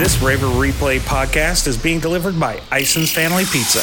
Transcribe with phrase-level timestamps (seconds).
[0.00, 3.80] This Raver Replay podcast is being delivered by Ison's Family Pizza.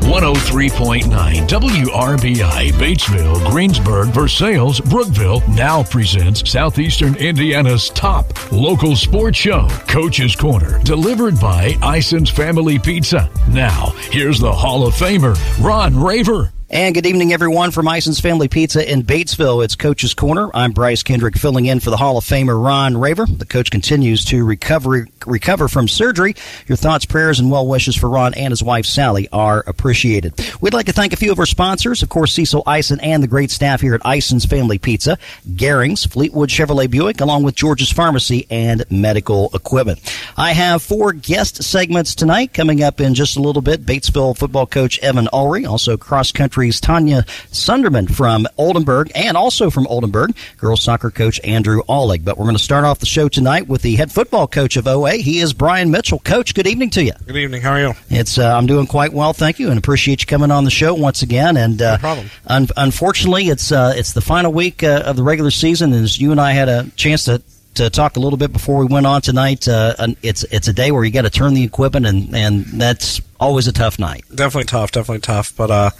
[0.00, 10.34] 103.9 WRBI, Batesville, Greensburg, Versailles, Brookville now presents Southeastern Indiana's top local sports show, Coach's
[10.34, 13.30] Corner, delivered by Ison's Family Pizza.
[13.48, 16.52] Now, here's the Hall of Famer, Ron Raver.
[16.70, 19.64] And good evening, everyone, from Ison's Family Pizza in Batesville.
[19.64, 20.50] It's Coach's Corner.
[20.52, 23.24] I'm Bryce Kendrick, filling in for the Hall of Famer Ron Raver.
[23.24, 26.36] The coach continues to recover recover from surgery.
[26.66, 30.38] Your thoughts, prayers, and well wishes for Ron and his wife Sally are appreciated.
[30.60, 33.28] We'd like to thank a few of our sponsors, of course, Cecil Ison and the
[33.28, 35.16] great staff here at Ison's Family Pizza,
[35.48, 40.00] Garings, Fleetwood Chevrolet Buick, along with George's Pharmacy and Medical Equipment.
[40.36, 43.86] I have four guest segments tonight coming up in just a little bit.
[43.86, 47.22] Batesville football coach Evan Ulrey, also cross country Tanya
[47.52, 52.24] Sunderman from Oldenburg and also from Oldenburg, girls soccer coach Andrew Allig.
[52.24, 54.86] But we're going to start off the show tonight with the head football coach of
[54.86, 55.12] OA.
[55.12, 56.18] He is Brian Mitchell.
[56.18, 57.12] Coach, good evening to you.
[57.26, 57.62] Good evening.
[57.62, 57.94] How are you?
[58.10, 60.94] It's uh, I'm doing quite well, thank you, and appreciate you coming on the show
[60.94, 61.56] once again.
[61.56, 62.30] And uh, no problem.
[62.46, 66.20] Un- unfortunately, it's uh, it's the final week uh, of the regular season, and as
[66.20, 67.42] you and I had a chance to
[67.78, 69.66] to talk a little bit before we went on tonight.
[69.66, 73.20] Uh, it's it's a day where you got to turn the equipment, and and that's
[73.40, 74.24] always a tough night.
[74.34, 75.56] Definitely tough, definitely tough.
[75.56, 75.90] But uh,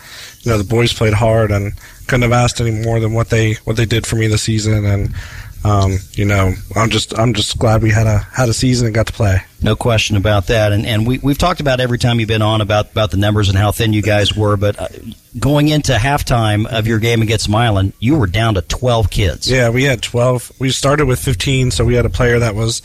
[0.40, 1.72] you know, the boys played hard and
[2.06, 4.84] couldn't have asked any more than what they what they did for me this season,
[4.84, 5.14] and
[5.64, 8.94] um, you know, I'm just I'm just glad we had a had a season and
[8.94, 9.42] got to play.
[9.60, 10.72] No question about that.
[10.72, 13.48] And and we we've talked about every time you've been on about about the numbers
[13.48, 14.88] and how thin you guys were, but uh,
[15.38, 19.50] going into halftime of your game against Milan, you were down to 12 kids.
[19.50, 20.52] Yeah, we had 12.
[20.58, 22.82] We started with 15, so we had a player that was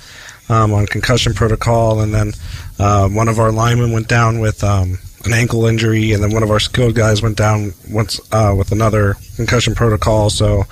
[0.49, 2.33] um, on concussion protocol, and then
[2.80, 4.63] uh, one of our linemen went down with.
[4.63, 8.53] Um, an ankle injury, and then one of our skilled guys went down once uh,
[8.58, 10.30] with another concussion protocol.
[10.30, 10.63] So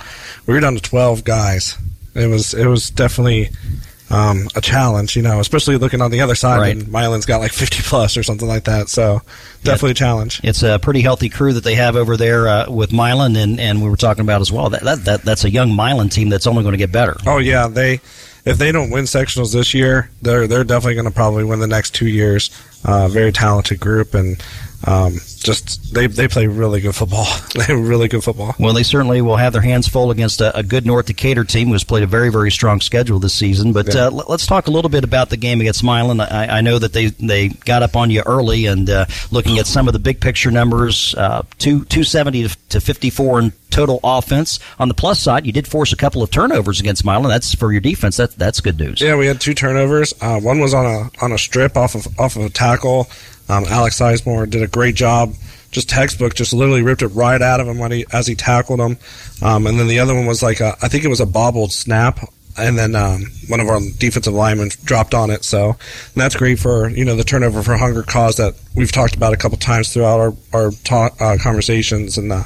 [0.46, 1.78] we were down to twelve guys.
[2.14, 3.50] It was it was definitely
[4.10, 6.58] um, a challenge, you know, especially looking on the other side.
[6.58, 6.76] Right.
[6.76, 8.88] And Milan's got like 50 plus or something like that.
[8.88, 9.22] So
[9.64, 10.40] definitely yeah, a challenge.
[10.44, 13.82] It's a pretty healthy crew that they have over there uh, with Milan, and, and
[13.82, 14.68] we were talking about as well.
[14.70, 17.16] That, that, that That's a young Milan team that's only going to get better.
[17.26, 17.68] Oh, yeah.
[17.68, 18.00] They
[18.44, 21.66] if they don't win sectionals this year, they're they're definitely going to probably win the
[21.66, 22.50] next two years.
[22.84, 24.42] Uh, very talented group, and
[24.84, 27.26] um, just they they play really good football.
[27.54, 28.54] they have really good football.
[28.58, 31.68] Well, they certainly will have their hands full against a, a good North Decatur team
[31.68, 33.72] who's played a very very strong schedule this season.
[33.72, 34.06] But yeah.
[34.06, 36.20] uh, let's talk a little bit about the game against Milan.
[36.20, 39.66] I, I know that they they got up on you early, and uh, looking at
[39.66, 44.00] some of the big picture numbers, uh, two two seventy to fifty four in total
[44.02, 44.58] offense.
[44.78, 47.28] On the plus side, you did force a couple of turnovers against Milan.
[47.28, 48.16] That's for your defense.
[48.16, 49.00] That that's good news.
[49.00, 50.12] Yeah, we had two turnovers.
[50.20, 53.08] Uh, one was on a on a strip off of off of a tackle.
[53.52, 55.34] Um, Alex Sizemore did a great job.
[55.70, 58.80] Just textbook, just literally ripped it right out of him when he, as he tackled
[58.80, 58.98] him.
[59.42, 61.72] Um, and then the other one was like a, I think it was a bobbled
[61.72, 62.20] snap
[62.56, 65.44] and then um, one of our defensive linemen dropped on it.
[65.44, 65.76] So
[66.14, 69.36] that's great for you know the turnover for hunger cause that we've talked about a
[69.36, 72.18] couple times throughout our our talk, uh, conversations.
[72.18, 72.44] And uh,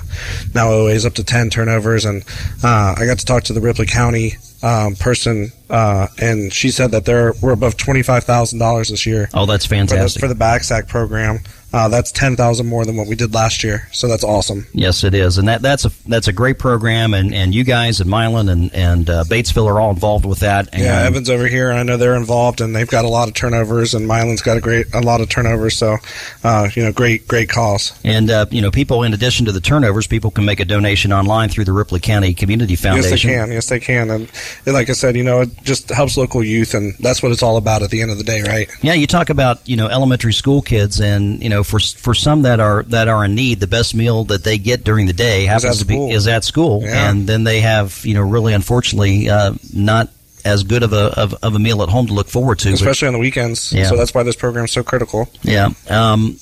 [0.54, 2.04] now OA is up to ten turnovers.
[2.04, 2.22] And
[2.62, 6.90] uh, I got to talk to the Ripley County um, person, uh, and she said
[6.92, 9.28] that they're we're above twenty five thousand dollars this year.
[9.34, 11.40] Oh, that's fantastic for the, for the back sack program.
[11.72, 14.66] Uh, that's ten thousand more than what we did last year, so that's awesome.
[14.72, 18.00] Yes, it is, and that that's a that's a great program, and, and you guys
[18.00, 20.68] and Milan and and uh, Batesville are all involved with that.
[20.72, 23.34] And yeah, Evans over here, I know they're involved, and they've got a lot of
[23.34, 25.96] turnovers, and Milan's got a great a lot of turnovers, so
[26.44, 27.98] uh, you know, great great calls.
[28.04, 31.12] And uh, you know, people in addition to the turnovers, people can make a donation
[31.12, 33.10] online through the Ripley County Community Foundation.
[33.10, 33.52] Yes, they can.
[33.52, 34.32] Yes, they can, and,
[34.64, 37.42] and like I said, you know, it just helps local youth, and that's what it's
[37.42, 38.70] all about at the end of the day, right?
[38.82, 42.42] Yeah, you talk about you know elementary school kids, and you know, for for some
[42.42, 45.44] that are that are in need, the best meal that they get during the day
[45.44, 47.10] happens to be is at school, yeah.
[47.10, 50.08] and then they have you know really unfortunately uh, not
[50.44, 53.06] as good of a of, of, a meal at home to look forward to, especially
[53.06, 53.72] but, on the weekends.
[53.72, 53.86] Yeah.
[53.86, 55.28] So that's why this program is so critical.
[55.42, 56.38] Yeah, um,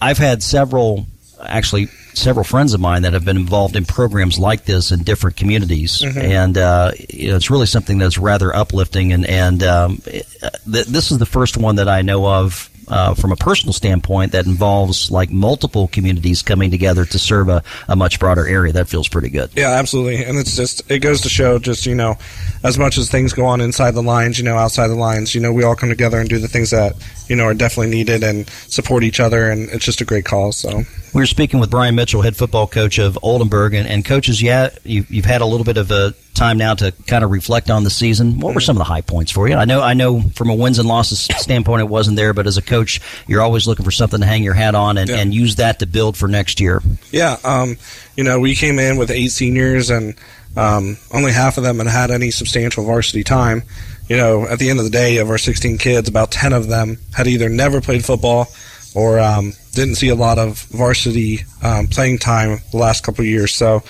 [0.00, 1.06] I've had several
[1.40, 5.36] actually several friends of mine that have been involved in programs like this in different
[5.36, 6.18] communities, mm-hmm.
[6.18, 9.12] and uh, you know, it's really something that's rather uplifting.
[9.12, 10.26] And and um, th-
[10.64, 14.46] this is the first one that I know of uh, from a personal standpoint that
[14.46, 18.72] involves like multiple communities coming together to serve a, a much broader area.
[18.72, 19.50] That feels pretty good.
[19.56, 20.24] Yeah, absolutely.
[20.24, 22.16] And it's just, it goes to show just, you know,
[22.64, 25.40] as much as things go on inside the lines, you know, outside the lines, you
[25.40, 26.94] know, we all come together and do the things that,
[27.28, 29.50] you know, are definitely needed and support each other.
[29.50, 30.56] And it's just a great cause.
[30.56, 30.82] So
[31.14, 34.42] we were speaking with Brian Mitchell, head football coach of Oldenburg, and, and coaches.
[34.42, 37.70] Yeah, you've, you've had a little bit of a time now to kind of reflect
[37.70, 38.40] on the season.
[38.40, 39.54] What were some of the high points for you?
[39.54, 42.56] I know, I know, from a wins and losses standpoint, it wasn't there, but as
[42.56, 45.16] a coach, you're always looking for something to hang your hat on and, yeah.
[45.16, 46.82] and use that to build for next year.
[47.10, 47.76] Yeah, um,
[48.16, 50.14] you know, we came in with eight seniors, and
[50.56, 53.62] um, only half of them had had any substantial varsity time.
[54.08, 56.68] you know, at the end of the day, of our 16 kids, about 10 of
[56.68, 58.48] them had either never played football
[58.94, 63.26] or um, didn't see a lot of varsity um, playing time the last couple of
[63.26, 63.54] years.
[63.54, 63.82] So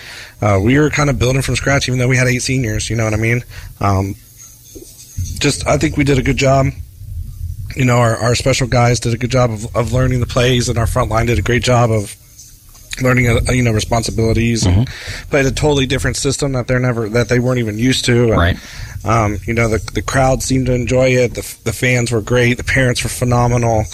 [0.42, 2.90] uh, we were kind of building from scratch, even though we had eight seniors.
[2.90, 3.42] You know what I mean?
[3.80, 4.14] Um,
[5.38, 6.66] just I think we did a good job.
[7.76, 10.68] You know, our, our special guys did a good job of, of learning the plays,
[10.68, 12.16] and our front line did a great job of
[13.02, 14.80] learning uh, you know responsibilities mm-hmm.
[14.80, 14.88] and
[15.30, 18.36] played a totally different system that they're never that they weren't even used to and,
[18.36, 18.56] right
[19.04, 22.54] um, you know the the crowd seemed to enjoy it the, the fans were great
[22.54, 23.84] the parents were phenomenal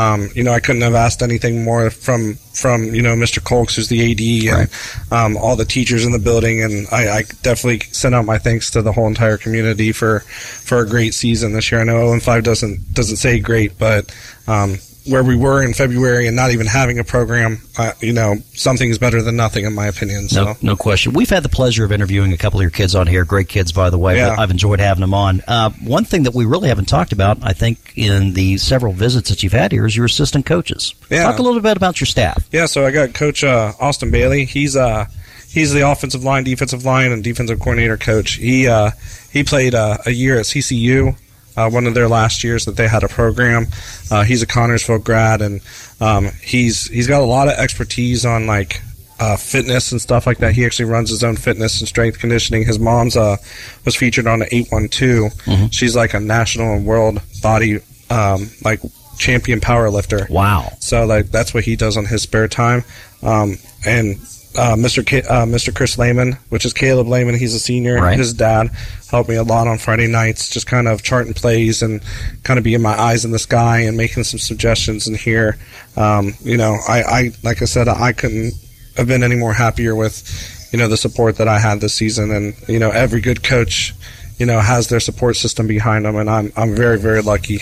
[0.00, 3.44] um, you know, I couldn't have asked anything more from from you know Mr.
[3.44, 4.70] Colks, who's the AD, and
[5.12, 8.70] um, all the teachers in the building, and I, I, definitely send out my thanks
[8.70, 11.82] to the whole entire community for for a great season this year.
[11.82, 14.10] I know 0 and 5 doesn't doesn't say great, but
[14.48, 14.78] um,
[15.10, 18.88] where we were in February and not even having a program, uh, you know, something
[18.88, 20.28] is better than nothing, in my opinion.
[20.28, 20.44] So.
[20.44, 21.12] No, no question.
[21.12, 23.24] We've had the pleasure of interviewing a couple of your kids on here.
[23.24, 24.16] Great kids, by the way.
[24.16, 24.36] Yeah.
[24.38, 25.42] I've enjoyed having them on.
[25.46, 29.28] Uh, one thing that we really haven't talked about, I think, in the several visits
[29.30, 30.94] that you've had here is your assistant coaches.
[31.10, 31.24] Yeah.
[31.24, 32.48] Talk a little bit about your staff.
[32.52, 34.44] Yeah, so I got Coach uh, Austin Bailey.
[34.44, 35.06] He's uh,
[35.48, 38.34] he's the offensive line, defensive line, and defensive coordinator coach.
[38.34, 38.92] He uh,
[39.32, 41.16] he played uh, a year at CCU
[41.60, 43.66] uh, one of their last years that they had a program.
[44.10, 45.60] Uh, he's a Connersville grad, and
[46.00, 48.80] um, he's he's got a lot of expertise on like
[49.18, 50.54] uh, fitness and stuff like that.
[50.54, 52.64] He actually runs his own fitness and strength conditioning.
[52.64, 53.36] His mom's uh,
[53.84, 55.32] was featured on the 812.
[55.32, 55.66] Mm-hmm.
[55.66, 58.80] She's like a national and world body um, like
[59.18, 60.26] champion power lifter.
[60.30, 60.70] Wow.
[60.80, 62.84] So like that's what he does on his spare time.
[63.22, 64.18] Um, and
[64.56, 65.06] uh, Mr.
[65.06, 65.74] K- uh, Mr.
[65.74, 67.36] Chris Lehman, which is Caleb Lehman.
[67.36, 67.96] He's a senior.
[67.96, 68.18] Right.
[68.18, 68.70] His dad
[69.10, 72.00] helped me a lot on Friday nights, just kind of charting plays and
[72.42, 75.56] kind of being my eyes in the sky and making some suggestions in here.
[75.96, 78.54] Um, you know, I, I, like I said, I couldn't
[78.96, 82.30] have been any more happier with, you know, the support that I had this season.
[82.30, 83.94] And, you know, every good coach,
[84.38, 86.16] you know, has their support system behind them.
[86.16, 87.60] And I'm, I'm very, very lucky.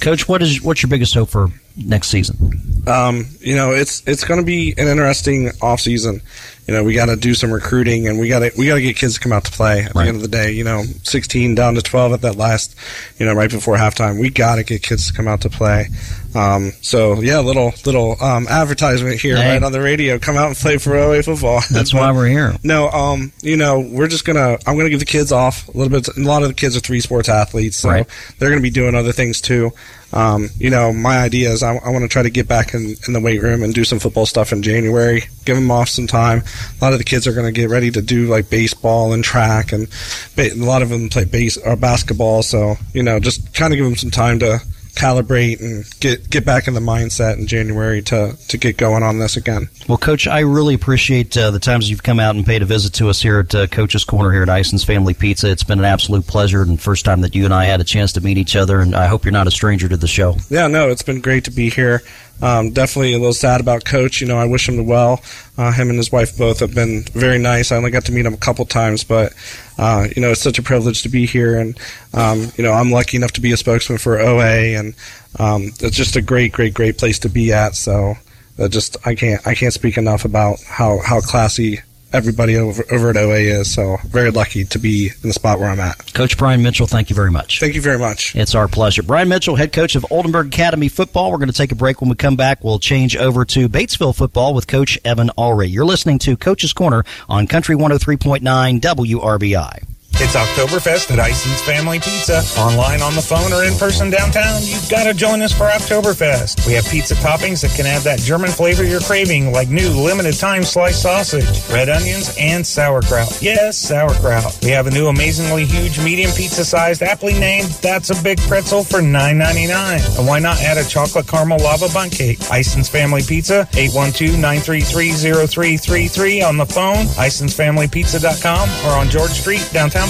[0.00, 2.82] Coach, what is, what's your biggest hope for next season?
[2.86, 6.22] Um, you know, it's it's going to be an interesting off season.
[6.70, 8.80] You know, we got to do some recruiting, and we got to we got to
[8.80, 9.80] get kids to come out to play.
[9.80, 10.04] At right.
[10.04, 12.76] the end of the day, you know, 16 down to 12 at that last,
[13.18, 15.88] you know, right before halftime, we got to get kids to come out to play.
[16.32, 19.54] Um, so yeah, little little um, advertisement here hey.
[19.54, 20.20] right on the radio.
[20.20, 21.60] Come out and play for OA football.
[21.72, 22.54] That's why we're here.
[22.62, 25.90] No, um, you know, we're just gonna I'm gonna give the kids off a little
[25.90, 26.06] bit.
[26.16, 28.06] A lot of the kids are three sports athletes, so right.
[28.38, 29.72] they're gonna be doing other things too.
[30.12, 32.96] Um, you know, my idea is I, I want to try to get back in,
[33.06, 35.24] in the weight room and do some football stuff in January.
[35.44, 36.42] Give them off some time.
[36.80, 39.22] A lot of the kids are going to get ready to do like baseball and
[39.22, 39.88] track, and
[40.36, 42.42] a lot of them play base or basketball.
[42.42, 44.60] So you know, just kind of give them some time to
[44.94, 49.18] calibrate and get get back in the mindset in January to to get going on
[49.18, 49.68] this again.
[49.88, 52.92] Well, Coach, I really appreciate uh, the times you've come out and paid a visit
[52.94, 55.50] to us here at uh, Coach's Corner here at Ison's Family Pizza.
[55.50, 58.12] It's been an absolute pleasure, and first time that you and I had a chance
[58.12, 58.80] to meet each other.
[58.80, 60.36] And I hope you're not a stranger to the show.
[60.48, 62.02] Yeah, no, it's been great to be here.
[62.42, 64.20] Um, definitely a little sad about Coach.
[64.20, 65.22] You know, I wish him the well.
[65.58, 67.70] Uh, him and his wife both have been very nice.
[67.70, 69.34] I only got to meet him a couple times, but
[69.78, 71.58] uh, you know, it's such a privilege to be here.
[71.58, 71.78] And
[72.14, 74.94] um, you know, I'm lucky enough to be a spokesman for OA, and
[75.38, 77.74] um, it's just a great, great, great place to be at.
[77.74, 78.14] So,
[78.58, 81.80] uh, just I can't I can't speak enough about how how classy
[82.12, 83.72] everybody over, over at OA is.
[83.72, 86.12] So very lucky to be in the spot where I'm at.
[86.14, 87.60] Coach Brian Mitchell, thank you very much.
[87.60, 88.34] Thank you very much.
[88.36, 89.02] It's our pleasure.
[89.02, 91.30] Brian Mitchell, head coach of Oldenburg Academy football.
[91.30, 92.00] We're going to take a break.
[92.00, 95.70] When we come back, we'll change over to Batesville football with Coach Evan Ulrey.
[95.70, 99.84] You're listening to Coach's Corner on Country 103.9 WRBI.
[100.22, 102.42] It's Oktoberfest at Ison's Family Pizza.
[102.60, 106.66] Online, on the phone, or in person downtown, you've got to join us for Oktoberfest.
[106.66, 110.36] We have pizza toppings that can add that German flavor you're craving, like new limited
[110.38, 113.40] time sliced sausage, red onions, and sauerkraut.
[113.40, 114.58] Yes, sauerkraut.
[114.62, 118.84] We have a new amazingly huge medium pizza sized, aptly named That's a Big Pretzel
[118.84, 120.18] for $9.99.
[120.18, 122.40] And why not add a chocolate caramel lava bun cake?
[122.52, 130.09] Ison's Family Pizza, 812 933 0333 on the phone, IsonsFamilyPizza.com, or on George Street, downtown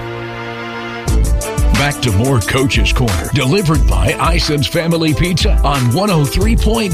[1.81, 6.91] Back to more Coach's Corner, delivered by Ison's Family Pizza on 103.9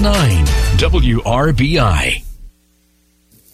[0.78, 2.24] WRBI.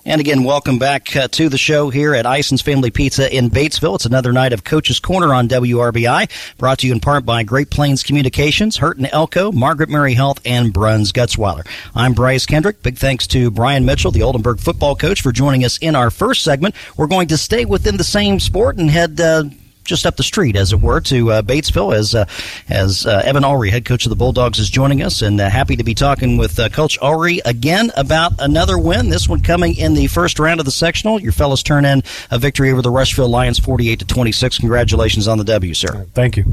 [0.05, 3.95] And again, welcome back uh, to the show here at Ison's Family Pizza in Batesville.
[3.95, 7.71] It's another night of Coach's Corner on WRBI, brought to you in part by Great
[7.71, 11.67] Plains Communications, Hurton Elko, Margaret Mary Health, and Bruns Gutzwiller.
[11.95, 12.83] I'm Bryce Kendrick.
[12.83, 16.43] Big thanks to Brian Mitchell, the Oldenburg football coach, for joining us in our first
[16.43, 16.75] segment.
[16.95, 19.45] We're going to stay within the same sport and head uh,
[19.83, 22.25] just up the street, as it were, to uh, Batesville as uh,
[22.69, 25.75] as uh, Evan Ulrey, head coach of the Bulldogs, is joining us, and uh, happy
[25.75, 29.09] to be talking with uh, Coach Ulrey again about another win.
[29.09, 31.19] This one coming in the first round of the sectional.
[31.19, 34.57] Your fellas turn in a victory over the Rushville Lions, forty-eight to twenty-six.
[34.59, 36.05] Congratulations on the W, sir.
[36.13, 36.45] Thank you.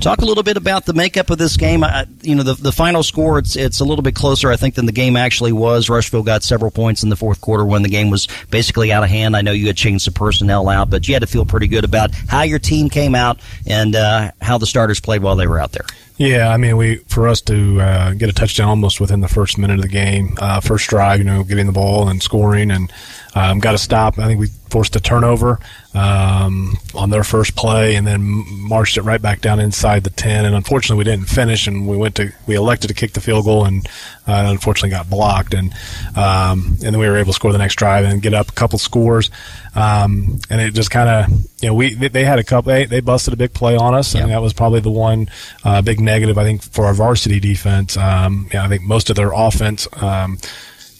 [0.00, 1.84] Talk a little bit about the makeup of this game.
[1.84, 4.74] I, you know, the the final score it's it's a little bit closer, I think,
[4.74, 5.88] than the game actually was.
[5.88, 9.10] Rushville got several points in the fourth quarter when the game was basically out of
[9.10, 9.36] hand.
[9.36, 11.84] I know you had changed some personnel out, but you had to feel pretty good
[11.84, 15.58] about how your team came out and uh, how the starters played while they were
[15.58, 15.86] out there.
[16.18, 19.56] Yeah, I mean, we for us to uh, get a touchdown almost within the first
[19.56, 22.92] minute of the game, uh, first drive, you know, getting the ball and scoring, and
[23.36, 24.18] um, got to stop.
[24.18, 25.60] I think we forced a turnover
[25.94, 30.44] um, on their first play, and then marched it right back down inside the ten.
[30.44, 33.44] And unfortunately, we didn't finish, and we went to we elected to kick the field
[33.44, 33.86] goal, and
[34.26, 35.54] uh, unfortunately got blocked.
[35.54, 35.72] And
[36.16, 38.54] um, and then we were able to score the next drive and get up a
[38.54, 39.30] couple scores.
[39.78, 41.30] Um, and it just kind of
[41.62, 44.14] you know we they had a couple they, they busted a big play on us,
[44.14, 45.28] and that was probably the one
[45.62, 47.96] uh, big negative I think for our varsity defense.
[47.96, 49.86] Um, yeah, I think most of their offense.
[50.02, 50.38] Um,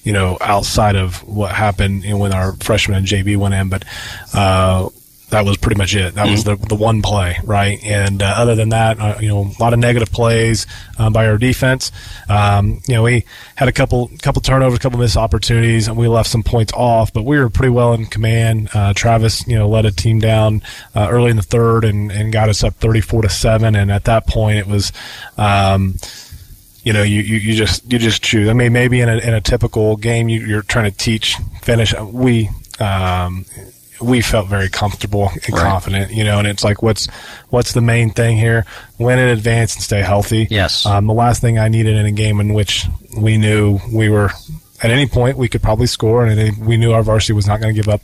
[0.05, 3.69] you know, outside of what happened you know, when our freshman and JV went in,
[3.69, 3.85] but
[4.33, 4.89] uh,
[5.31, 6.15] that was pretty much it.
[6.15, 6.33] That mm-hmm.
[6.33, 7.79] was the the one play, right?
[7.85, 10.67] And uh, other than that, uh, you know, a lot of negative plays
[10.99, 11.93] um, by our defense.
[12.29, 16.09] Um, you know, we had a couple couple turnovers, a couple missed opportunities, and we
[16.09, 17.13] left some points off.
[17.13, 18.71] But we were pretty well in command.
[18.73, 20.63] Uh, Travis, you know, led a team down
[20.95, 23.77] uh, early in the third and, and got us up thirty four to seven.
[23.77, 24.93] And at that point, it was.
[25.37, 25.97] Um,
[26.85, 28.49] you know, you, you, you just you just choose.
[28.49, 31.93] I mean, maybe in a, in a typical game, you, you're trying to teach finish.
[32.01, 32.49] We
[32.81, 33.45] um,
[34.00, 35.62] we felt very comfortable and right.
[35.62, 37.09] confident, you know, and it's like, what's,
[37.50, 38.64] what's the main thing here?
[38.99, 40.47] Win in advance and stay healthy.
[40.50, 40.87] Yes.
[40.87, 42.87] Um, the last thing I needed in a game in which
[43.17, 44.31] we knew we were
[44.83, 47.75] at any point we could probably score and we knew our varsity was not going
[47.75, 48.00] to give up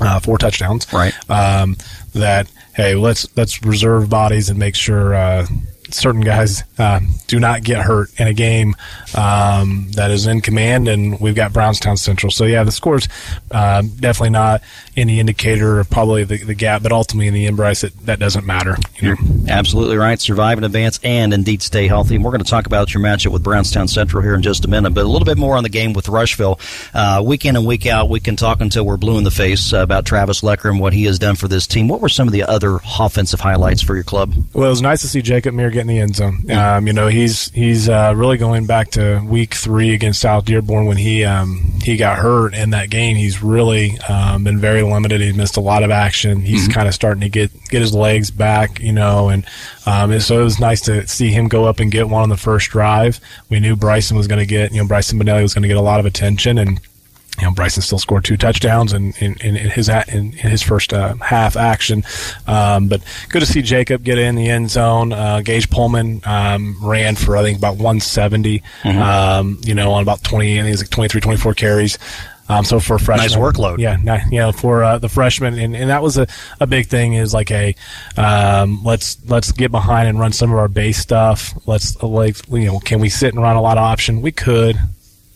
[0.00, 0.92] uh, four touchdowns.
[0.92, 1.14] Right.
[1.30, 1.76] Um,
[2.14, 5.46] that, hey, let's, let's reserve bodies and make sure, uh,
[5.94, 8.76] certain guys uh, do not get hurt in a game
[9.14, 12.30] um, that is in command, and we've got Brownstown Central.
[12.30, 13.08] So yeah, the score's
[13.50, 14.62] uh, definitely not
[14.96, 18.18] any indicator of probably the, the gap, but ultimately in the end, Bryce, it, that
[18.18, 18.76] doesn't matter.
[18.96, 19.16] You know?
[19.48, 20.20] absolutely right.
[20.20, 22.16] Survive in advance and indeed stay healthy.
[22.16, 24.68] And we're going to talk about your matchup with Brownstown Central here in just a
[24.68, 26.60] minute, but a little bit more on the game with Rushville.
[26.92, 29.72] Uh, week in and week out, we can talk until we're blue in the face
[29.72, 31.88] uh, about Travis Lecker and what he has done for this team.
[31.88, 34.34] What were some of the other offensive highlights for your club?
[34.52, 36.50] Well, it was nice to see Jacob Meir get in the end zone.
[36.50, 40.86] Um, you know, he's he's uh, really going back to week three against South Dearborn
[40.86, 43.16] when he um, he got hurt in that game.
[43.16, 45.20] He's really um, been very limited.
[45.20, 46.40] He's missed a lot of action.
[46.40, 46.72] He's mm-hmm.
[46.72, 49.46] kind of starting to get get his legs back, you know, and,
[49.86, 52.28] um, and so it was nice to see him go up and get one on
[52.28, 53.20] the first drive.
[53.48, 55.76] We knew Bryson was going to get, you know, Bryson Benelli was going to get
[55.76, 56.80] a lot of attention and
[57.40, 61.14] you know, Bryson still scored two touchdowns in, in, in his in, his first uh,
[61.16, 62.04] half action.
[62.46, 65.12] Um, but good to see Jacob get in the end zone.
[65.12, 68.62] Uh, Gage Pullman um, ran for I think about 170.
[68.82, 68.98] Mm-hmm.
[68.98, 71.98] Um, you know, on about 20, I think it was like 23, 24 carries.
[72.50, 73.78] Um, so for freshman, nice workload.
[73.78, 73.96] Yeah,
[74.28, 76.26] you know, for uh, the freshman, and, and that was a,
[76.58, 77.12] a big thing.
[77.12, 77.76] Is like, a
[78.16, 81.54] um, let's let's get behind and run some of our base stuff.
[81.68, 84.20] Let's like, you know, can we sit and run a lot of option?
[84.20, 84.76] We could,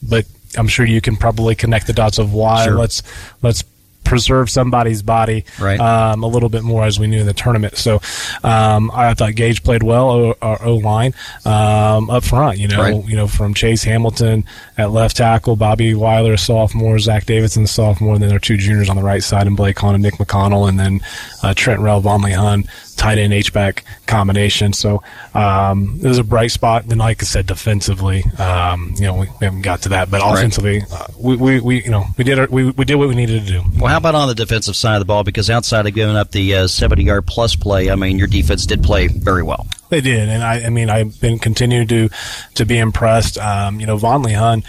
[0.03, 2.65] but I'm sure you can probably connect the dots of why.
[2.65, 2.77] Sure.
[2.77, 3.03] Let's
[3.43, 3.65] let's
[4.05, 5.81] preserve somebody's body right.
[5.81, 7.77] um, a little bit more as we knew in the tournament.
[7.77, 8.01] So
[8.45, 12.59] um, I thought Gage played well, our O line um, up front.
[12.59, 13.09] You know, right.
[13.09, 14.45] you know from Chase Hamilton
[14.79, 18.57] at left tackle, Bobby Weiler, a sophomore, Zach Davidson, a sophomore, and then our two
[18.57, 21.01] juniors on the right side, and Blake Hahn and Nick McConnell, and then
[21.43, 24.73] uh, Trent Rel, Vonley Hun, tight end H back combination.
[24.73, 25.03] So
[25.35, 26.87] um, it was a bright spot.
[26.87, 30.21] Then, like I said, defensively, um, you know, we, we, haven't got to that, but
[30.25, 30.93] offensively, right.
[30.93, 33.47] uh, we, we, we, you know we did our, we, we did what we needed
[33.47, 33.63] to do.
[33.79, 35.25] Well, how about on the defensive side of the ball?
[35.25, 38.67] Because outside of giving up the uh, seventy yard plus play, I mean, your defense
[38.67, 39.67] did play very well.
[39.91, 42.09] They did, and I, I mean, I've been continuing to
[42.55, 43.39] to be impressed.
[43.39, 44.65] Um, you know, Vonley Hun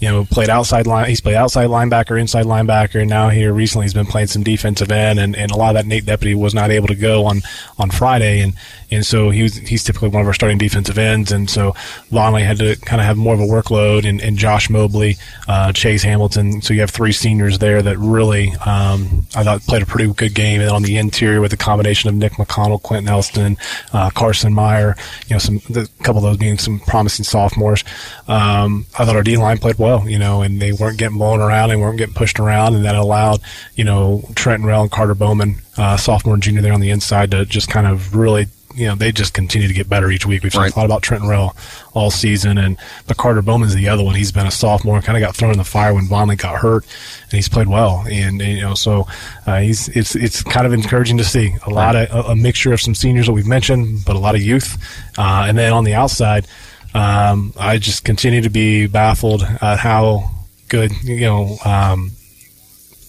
[0.00, 1.08] you know, played outside line.
[1.08, 4.90] He's played outside linebacker, inside linebacker, and now here recently he's been playing some defensive
[4.90, 5.18] end.
[5.18, 7.42] And, and a lot of that Nate Deputy was not able to go on
[7.78, 8.54] on Friday, and
[8.90, 11.72] and so he was he's typically one of our starting defensive ends, and so
[12.10, 15.16] Vonleh had to kind of have more of a workload, and, and Josh Mobley,
[15.48, 16.62] uh, Chase Hamilton.
[16.62, 20.34] So you have three seniors there that really um, I thought played a pretty good
[20.34, 20.60] game.
[20.60, 23.56] And on the interior with a combination of Nick McConnell, Quentin Elston,
[23.92, 24.96] uh, Carson Meyer,
[25.28, 27.84] you know, some a couple of those being some promising sophomores.
[28.28, 31.40] Um, I thought our D line played well, you know, and they weren't getting blown
[31.40, 33.40] around, and weren't getting pushed around, and that allowed,
[33.74, 37.30] you know, Trenton Rell and Carter Bowman, uh, sophomore and junior there on the inside,
[37.32, 40.44] to just kind of really you know they just continue to get better each week.
[40.44, 40.76] We've talked Right.
[40.76, 41.56] a lot about Trenton Rell
[41.92, 42.76] all season, and
[43.08, 44.14] but Carter Bowman's the other one.
[44.14, 46.56] He's been a sophomore, and kind of got thrown in the fire when Vonley got
[46.60, 46.84] hurt,
[47.24, 48.04] and he's played well.
[48.08, 49.08] And, and, you know, so
[49.46, 52.72] uh, he's it's it's kind of encouraging to see a lot of a, a mixture
[52.72, 54.78] of some seniors that we've mentioned, but a lot of youth,
[55.18, 56.46] uh, and then on the outside.
[56.94, 60.30] Um, I just continue to be baffled at how
[60.68, 62.12] good you know um,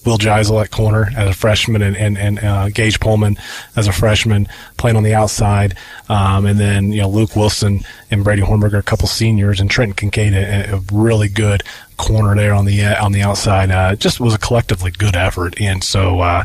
[0.04, 3.36] Will Geisel at corner as a freshman and, and, and uh, Gage Pullman
[3.76, 5.76] as a freshman playing on the outside.
[6.08, 9.94] Um, and then, you know, Luke Wilson and Brady Hornberger, a couple seniors, and Trenton
[9.94, 11.62] Kincaid, a, a really good
[11.98, 13.70] corner there on the uh, on the outside.
[13.70, 15.60] Uh, just was a collectively good effort.
[15.60, 16.44] And so, uh,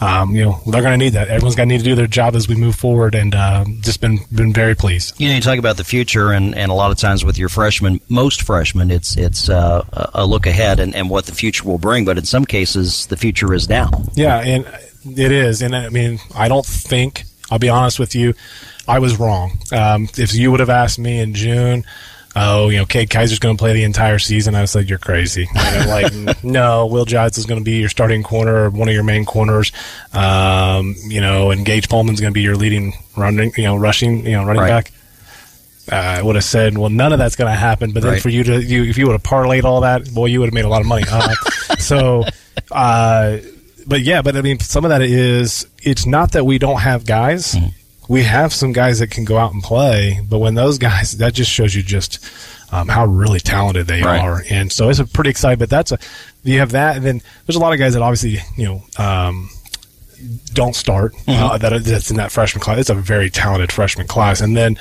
[0.00, 1.28] um, you know, they're going to need that.
[1.28, 4.00] Everyone's going to need to do their job as we move forward, and uh, just
[4.00, 5.20] been been very pleased.
[5.20, 7.48] You know, you talk about the future, and, and a lot of times with your
[7.48, 11.64] freshmen, most freshmen, it's it's uh, a a look ahead and, and what the future
[11.64, 12.04] will bring.
[12.04, 13.90] But in some cases, the future is now.
[14.14, 14.66] Yeah, and
[15.18, 15.62] it is.
[15.62, 18.34] And I mean, I don't think, I'll be honest with you,
[18.88, 19.58] I was wrong.
[19.72, 21.84] Um, if you would have asked me in June,
[22.36, 24.98] oh, you know, Kate Kaiser's going to play the entire season, I would said, you're
[24.98, 25.48] crazy.
[25.54, 29.04] Like, no, Will Giles is going to be your starting corner or one of your
[29.04, 29.70] main corners.
[30.12, 34.24] Um, you know, and Gage Pullman's going to be your leading running, you know, rushing,
[34.26, 34.68] you know, running Right.
[34.84, 34.92] back.
[35.92, 37.92] Uh, I would have said, well, none of that's going to happen.
[37.92, 38.22] But then Right.
[38.22, 40.54] for you to, you, if you would have parlayed all that, boy, you would have
[40.54, 41.04] made a lot of money.
[41.10, 41.34] Uh,
[41.78, 42.24] so,
[42.72, 43.36] uh,
[43.86, 47.04] but yeah, but I mean, some of that is it's not that we don't have
[47.04, 47.54] guys.
[48.08, 51.34] We have some guys that can go out and play, but when those guys, that
[51.34, 52.18] just shows you just
[52.72, 54.20] um, how really talented they Right.
[54.20, 54.42] are.
[54.50, 55.58] And so it's a pretty exciting.
[55.58, 55.98] But that's a
[56.42, 58.82] you have that, and then there's a lot of guys that obviously you know.
[59.04, 59.50] Um,
[60.54, 62.78] don't start uh, that that's in that freshman class.
[62.78, 64.78] It's a very talented freshman class, and then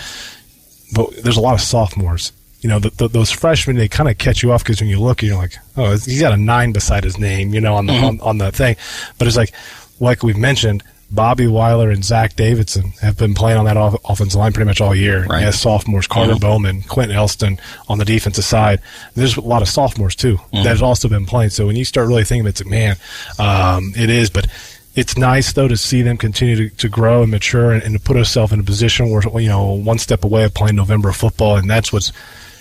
[0.93, 2.31] but there's a lot of sophomores.
[2.61, 5.01] You know, the, the, those freshmen they kind of catch you off because when you
[5.01, 7.93] look, you're like, oh, he's got a nine beside his name, you know, on the
[7.93, 8.77] on, on the thing.
[9.17, 9.53] But it's like,
[9.99, 10.81] like we've mentioned,
[11.13, 14.81] Bobby Weiler and Zach Davidson have been playing on that off- offensive line pretty much
[14.81, 15.25] all year.
[15.25, 15.43] Right.
[15.43, 18.81] As sophomores, Carter Bowman, Quentin Elston on the defensive side.
[19.13, 21.51] There's a lot of sophomores too that have also been playing.
[21.51, 22.95] So when you start really thinking, it's like, man,
[23.39, 24.47] um, it is, but.
[24.95, 27.99] It's nice though to see them continue to, to grow and mature and, and to
[27.99, 31.55] put ourselves in a position where you know one step away of playing November football,
[31.55, 32.11] and that's what's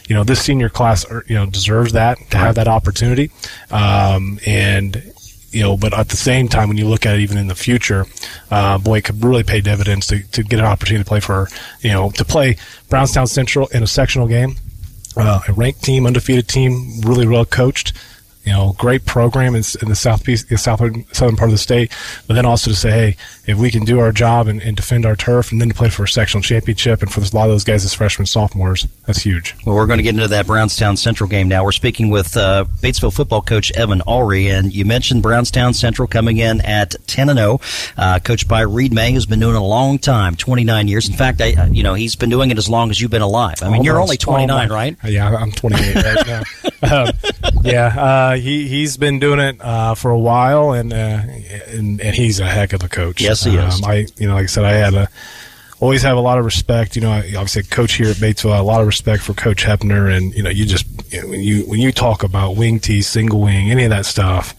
[0.08, 3.30] you know this senior class er, you know deserves that to have that opportunity,
[3.70, 5.11] um, and
[5.52, 7.54] you know, but at the same time, when you look at it even in the
[7.54, 8.06] future,
[8.50, 11.48] uh, boy, it could really pay dividends to, to get an opportunity to play for
[11.80, 12.56] you know to play
[12.88, 14.56] Brownstown Central in a sectional game,
[15.16, 17.92] uh, a ranked team, undefeated team, really well coached.
[18.44, 21.92] You know, great program in, in the southeast, the southern southern part of the state.
[22.26, 25.04] But then also to say, hey, if we can do our job and, and defend
[25.04, 27.50] our turf, and then to play for a sectional championship, and for a lot of
[27.50, 29.54] those guys as freshmen, sophomores, that's huge.
[29.66, 31.64] Well, we're going to get into that Brownstown Central game now.
[31.64, 36.38] We're speaking with uh, Batesville football coach Evan Ulrey, and you mentioned Brownstown Central coming
[36.38, 37.60] in at ten and zero,
[37.96, 41.08] uh, coached by Reed May, who's been doing it a long time, twenty nine years.
[41.08, 43.22] In fact, I, uh, you know, he's been doing it as long as you've been
[43.22, 43.56] alive.
[43.62, 44.20] I mean, you're only Almost.
[44.20, 44.96] twenty nine, Oh, right?
[45.04, 46.42] Yeah, I'm 28 right now.
[47.04, 47.12] um,
[47.64, 50.96] yeah, uh, he he's been doing it uh, for a while, and, uh,
[51.68, 53.20] and and he's a heck of a coach.
[53.32, 53.82] Yes, he is.
[53.82, 55.08] Um, I you know, like I said, I had a
[55.80, 56.94] always have a lot of respect.
[56.96, 60.14] You know, I obviously coach here at Batesville, a lot of respect for Coach Hepner,
[60.16, 63.02] and you know, you just you know, when you when you talk about wing T,
[63.02, 64.54] single wing, any of that stuff.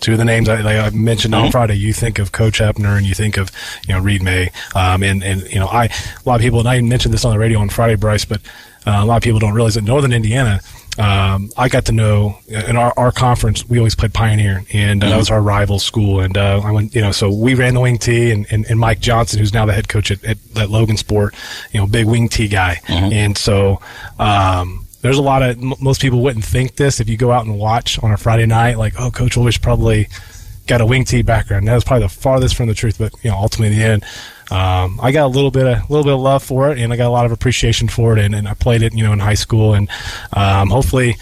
[0.00, 1.46] Two of the names I, like I mentioned Mm-hmm.
[1.46, 3.50] on Friday, you think of Coach Hepner and you think of
[3.88, 6.68] you know Reed May, um, and and you know I a lot of people and
[6.68, 8.40] I mentioned this on the radio on Friday, Bryce, but
[8.86, 10.60] uh, a lot of people don't realize that Northern Indiana.
[10.98, 13.68] Um, I got to know in our, our conference.
[13.68, 16.20] We always played Pioneer, and uh, that was our rival school.
[16.20, 18.80] And uh, I went, you know, so we ran the wing T, and, and, and
[18.80, 21.34] Mike Johnson, who's now the head coach at, at, at Logansport,
[21.72, 22.80] you know, big wing T guy.
[22.88, 23.80] And so
[24.18, 27.46] um, there's a lot of m- most people wouldn't think this if you go out
[27.46, 30.08] and watch on a Friday night, like, oh, Coach Ulrey probably
[30.66, 31.68] got a wing T background.
[31.68, 34.04] That was probably the farthest from the truth, but you know, ultimately in the end,
[34.50, 36.96] um, I got a little bit of little bit of love for it, and I
[36.96, 39.18] got a lot of appreciation for it, and, and I played it, you know, in
[39.18, 39.88] high school, and
[40.32, 41.16] um, hopefully.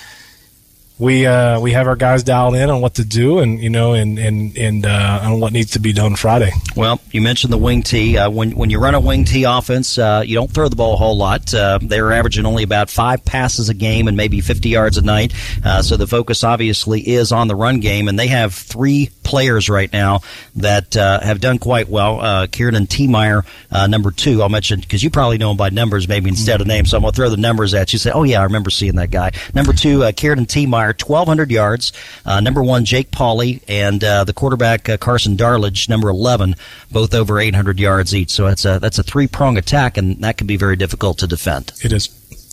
[0.98, 3.92] We uh, we have our guys dialed in on what to do, and you know,
[3.92, 6.52] and and and uh, on what needs to be done Friday.
[6.74, 8.16] Well, you mentioned the wing T.
[8.16, 10.94] Uh, when when you run a wing T offense, uh, you don't throw the ball
[10.94, 11.52] a whole lot.
[11.52, 15.34] Uh, they're averaging only about five passes a game and maybe 50 yards a night.
[15.62, 19.68] Uh, so the focus obviously is on the run game, and they have three players
[19.68, 20.20] right now
[20.54, 22.46] that have done quite well.
[22.48, 23.12] Kieran T.
[23.12, 26.66] uh, number two, I'll mention because you probably know him by numbers maybe instead of
[26.66, 26.90] names.
[26.90, 27.98] So I'm to throw the numbers at you.
[27.98, 29.32] Say, oh yeah, I remember seeing that guy.
[29.52, 30.46] Number two, Kieran
[30.92, 31.04] T.
[31.06, 31.92] 1,200 yards.
[32.24, 36.54] Uh, number one, Jake Pauley, and uh, the quarterback uh, Carson Darledge, number 11,
[36.90, 38.30] both over 800 yards each.
[38.30, 41.26] So that's a that's a three prong attack, and that can be very difficult to
[41.26, 41.72] defend.
[41.82, 42.08] It is,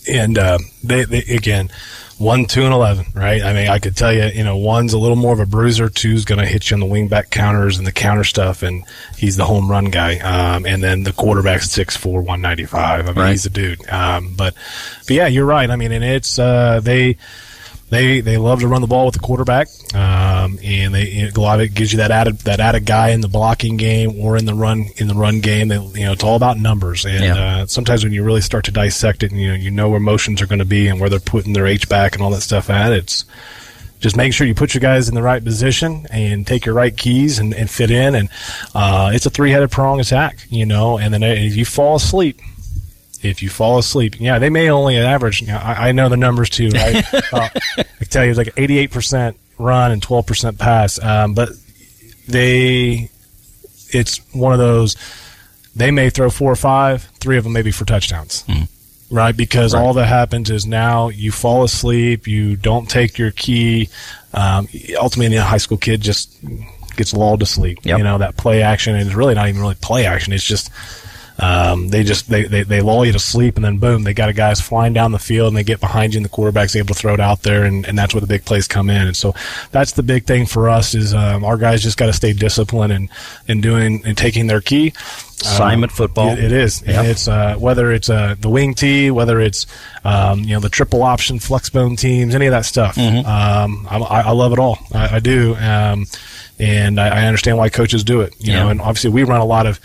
[0.08, 1.70] and uh, they, they again
[2.16, 3.42] one, two, and eleven, right?
[3.42, 5.88] I mean, I could tell you, you know, one's a little more of a bruiser,
[5.88, 8.84] two's going to hit you on the wingback counters and the counter stuff, and
[9.16, 10.18] he's the home run guy.
[10.20, 13.06] Um, and then the quarterback's six four, one ninety five.
[13.06, 13.30] I mean, Right.
[13.32, 13.88] he's a dude.
[13.90, 14.54] Um, but,
[15.08, 15.68] but yeah, you're right.
[15.68, 17.16] I mean, and it's uh, they.
[17.90, 21.30] They, they love to run the ball with the quarterback, um, and they you know,
[21.36, 24.18] a lot of it gives you that added that added guy in the blocking game
[24.18, 25.68] or in the run in the run game.
[25.68, 27.36] That you know it's all about numbers, and Yeah.
[27.62, 30.00] uh, sometimes when you really start to dissect it, and you know you know where
[30.00, 32.40] motions are going to be and where they're putting their H back and all that
[32.40, 33.26] stuff at, it's
[34.00, 36.96] just make sure you put your guys in the right position and take your right
[36.96, 38.14] keys and, and fit in.
[38.14, 38.28] And
[38.74, 40.98] uh, it's a three headed prong attack, you know.
[40.98, 42.40] And then if you fall asleep,
[43.24, 45.40] if you fall asleep, yeah, they may only average.
[45.40, 46.70] You know, I, I know the numbers too.
[46.70, 47.14] Right?
[47.32, 51.02] uh, I can tell you, it's like eighty eight percent run and twelve percent pass.
[51.02, 51.50] Um, but
[52.28, 53.10] they,
[53.90, 54.96] it's one of those.
[55.76, 58.44] They may throw four or five, three of them maybe for touchdowns
[59.14, 59.36] right?
[59.36, 63.88] Because all that happens is now you fall asleep, you don't take your key.
[64.32, 66.36] Um, ultimately, a high school kid just
[66.96, 67.78] gets lulled to sleep.
[67.84, 67.98] Yep.
[67.98, 70.32] You know that play action is really not even really play action.
[70.32, 70.70] It's just
[71.38, 74.28] um, they just they, they they lull you to sleep, and then boom, they got
[74.28, 76.88] a guys flying down the field, and they get behind you, and the quarterback's able
[76.88, 79.06] to throw it out there, and, and that's where the big plays come in.
[79.08, 79.34] And so
[79.72, 82.92] that's the big thing for us is um, our guys just got to stay disciplined
[82.92, 83.08] and
[83.48, 84.92] and doing and taking their key.
[85.40, 86.28] Assignment Um, football.
[86.30, 86.80] it- it is.
[86.82, 87.04] And Yep.
[87.06, 89.66] it's uh, whether it's uh, the wing T, whether it's
[90.04, 92.94] um, you know the triple option flex bone teams, any of that stuff.
[92.94, 93.26] Mm-hmm.
[93.26, 94.78] Um, I, I love it all.
[94.94, 96.06] I, I do, um,
[96.60, 98.34] and I, I understand why coaches do it.
[98.38, 99.80] You know, and obviously we run a lot of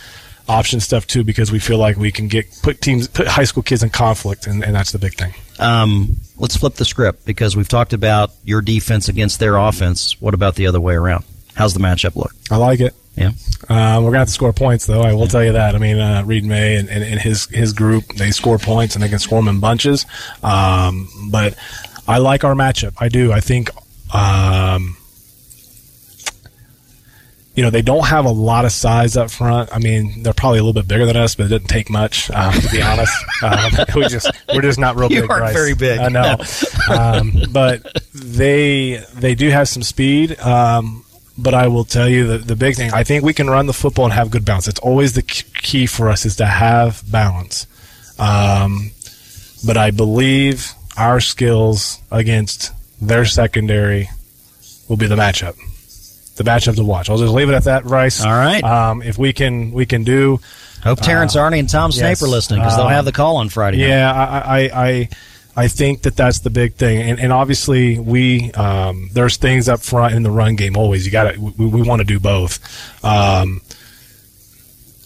[0.50, 3.64] option stuff too because we feel like we can get put teams put high school
[3.64, 5.34] kids in conflict, and, and that's the big thing.
[5.60, 10.20] Um, let's flip the script because we've talked about your defense against their offense.
[10.20, 11.24] What about the other way around?
[11.54, 12.34] How's the matchup look?
[12.50, 12.94] I like it.
[13.16, 13.32] Yeah.
[13.68, 15.02] Um, we're gonna have to score points, though.
[15.02, 15.76] I will tell you that.
[15.76, 19.04] I mean, uh, Reed May and, and, and his his group they score points and
[19.04, 20.06] they can score them in bunches.
[20.42, 21.56] Um, but
[22.08, 22.94] I like our matchup.
[23.00, 23.32] I do.
[23.32, 23.70] I think.
[24.12, 24.96] Um,
[27.56, 29.70] you know, they don't have a lot of size up front.
[29.76, 32.30] I mean, they're probably a little bit bigger than us, but it doesn't take much,
[32.32, 33.12] um, to be honest.
[33.42, 35.30] Um, we just we're just not real You big.
[35.32, 35.54] aren't Bryce.
[35.54, 35.98] very big.
[36.00, 36.36] I know,
[36.94, 40.38] um, but they they do have some speed.
[40.42, 41.06] Um,
[41.38, 42.92] but I will tell you the the big thing.
[42.94, 44.68] I think we can run the football and have good balance.
[44.68, 47.66] It's always the key for us is to have balance.
[48.20, 48.92] Um,
[49.66, 54.10] but I believe our skills against their secondary
[54.90, 55.56] will be the matchup.
[56.40, 57.10] The matchup to watch.
[57.10, 58.24] I'll just leave it at that, Bryce.
[58.24, 58.64] All right.
[58.64, 60.40] Um, if we can, we can do.
[60.82, 62.24] Hope Terrence Arney and Tom Snape yes.
[62.24, 63.80] are listening because they'll Um, have the call on Friday.
[63.80, 63.88] night.
[63.90, 65.10] Yeah, I, I, I,
[65.58, 69.82] I think that that's the big thing, and, and obviously we um, there's things up
[69.82, 70.78] front in the run game.
[70.78, 72.60] Always, you got to we, we want to do both.
[73.04, 73.60] Um,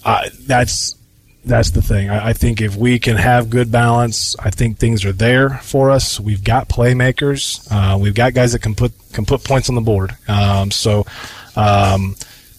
[0.06, 0.96] I, that's
[1.45, 2.10] that's the thing.
[2.10, 5.91] I, I think if we can have good balance, I think things are there for
[5.91, 6.19] us.
[6.19, 7.67] We've got playmakers.
[7.71, 10.15] Uh, we've got guys that can put can put points on the board.
[10.27, 11.06] Um, so.
[11.56, 12.15] Um,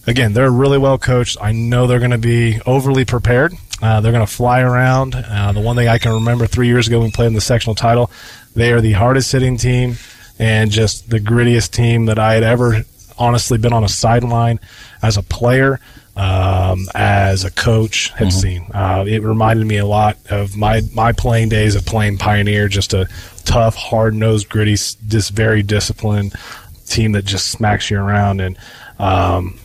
[0.07, 1.37] again, they're really well coached.
[1.41, 3.53] I know they're going to be overly prepared.
[3.81, 5.15] Uh, they're going to fly around.
[5.15, 7.41] Uh, the one thing I can remember three years ago when we played in the
[7.41, 8.09] sectional title,
[8.55, 9.95] they are the hardest hitting team
[10.39, 12.83] and just the grittiest team that I had ever
[13.17, 14.59] honestly been on a sideline
[15.01, 15.79] as a player,
[16.15, 18.65] um, as a coach, had seen.
[18.73, 22.93] Uh, it reminded me a lot of my, my playing days of playing Pioneer, just
[22.93, 23.07] a
[23.43, 26.33] tough, hard nosed, gritty, s- just very disciplined
[26.87, 28.39] team that just smacks you around.
[28.41, 28.57] And,
[28.99, 29.59] um,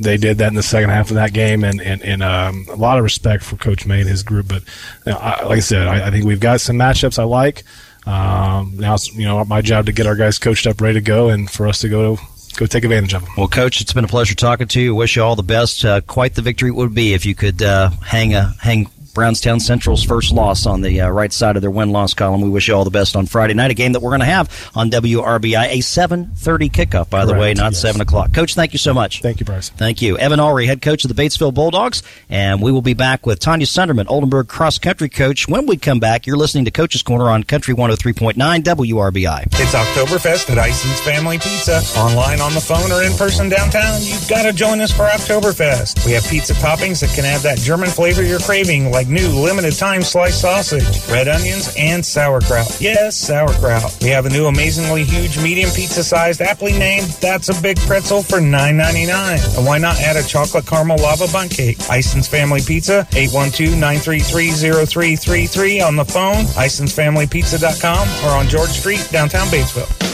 [0.00, 2.74] they did that in the second half of that game, and and, and um, a
[2.74, 4.48] lot of respect for Coach May and his group.
[4.48, 4.62] But
[5.06, 7.62] you know, I, like I said, I, I think we've got some matchups I like.
[8.04, 11.00] Um, now it's you know my job to get our guys coached up, ready to
[11.04, 12.18] go, and for us to go
[12.56, 13.32] go take advantage of them.
[13.36, 14.94] Well, Coach, it's been a pleasure talking to you.
[14.94, 15.84] Wish you all the best.
[15.84, 19.60] Uh, quite the victory it would be if you could uh, hang a hang Brownstown
[19.60, 22.40] Central's first loss on the uh, right side of their win-loss column.
[22.40, 24.26] We wish you all the best on Friday night, a game that we're going to
[24.26, 27.80] have on WRBI, a 7.30 kickoff, by the Correct, way, not yes.
[27.82, 28.32] 7 o'clock.
[28.32, 29.20] Coach, thank you so much.
[29.20, 29.68] Thank you, Bryce.
[29.70, 30.18] Thank you.
[30.18, 33.66] Evan Ulrey, head coach of the Batesville Bulldogs, and we will be back with Tanya
[33.66, 35.48] Sunderman, Oldenburg cross country coach.
[35.48, 39.46] When we come back, you're listening to Coach's Corner on Country 103.9 WRBI.
[39.52, 41.80] It's Oktoberfest at Ison's Family Pizza.
[41.96, 46.04] Online, on the phone, or in person downtown, you've got to join us for Oktoberfest.
[46.06, 49.76] We have pizza toppings that can add that German flavor you're craving, like new limited
[49.76, 52.80] time sliced sausage, red onions, and sauerkraut.
[52.80, 53.96] Yes, sauerkraut.
[54.02, 58.22] We have a new amazingly huge medium pizza sized, aptly named That's a Big Pretzel
[58.22, 59.56] for $9.99.
[59.56, 61.78] And why not add a chocolate caramel lava bun cake?
[61.90, 70.11] Ison's Family Pizza, 812-933-0333 on the phone, isonsfamilypizza.com, or on George Street, downtown Batesville.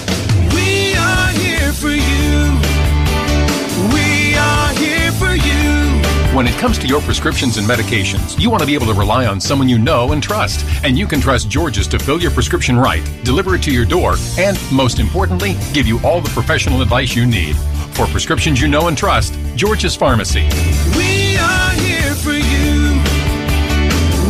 [6.35, 9.27] When it comes to your prescriptions and medications, you want to be able to rely
[9.27, 10.65] on someone you know and trust.
[10.85, 14.17] And you can trust George's to fill your prescription right, deliver it to your door,
[14.39, 17.57] and, most importantly, give you all the professional advice you need.
[17.97, 20.43] For prescriptions you know and trust, George's Pharmacy.
[20.97, 23.01] We are here for you.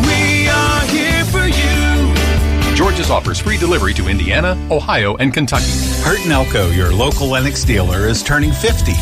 [0.06, 2.76] We are here for you.
[2.76, 5.72] George's offers free delivery to Indiana, Ohio, and Kentucky.
[6.04, 8.92] Hurt and Elko, your local Lennox dealer, is turning 50.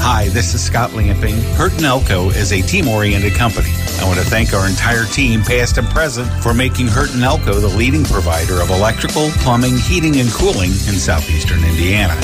[0.00, 1.36] Hi, this is Scott Lamping.
[1.54, 3.68] Hurt and Elko is a team-oriented company.
[4.00, 7.54] I want to thank our entire team, past and present, for making Hurt and Elko
[7.54, 12.18] the leading provider of electrical, plumbing, heating, and cooling in southeastern Indiana.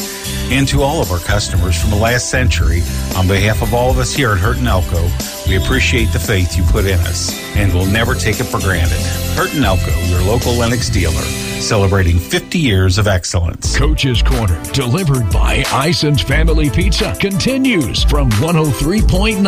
[0.50, 2.82] And to all of our customers from the last century,
[3.16, 5.08] on behalf of all of us here at Hurt and Elko,
[5.46, 8.98] we appreciate the faith you put in us, and we'll never take it for granted.
[9.36, 11.12] Hurt and Elko, your local Lennox dealer,
[11.60, 13.76] celebrating 50 years of excellence.
[13.76, 19.42] Coach's Corner, delivered by Ison's Family Pizza, continues from 103.9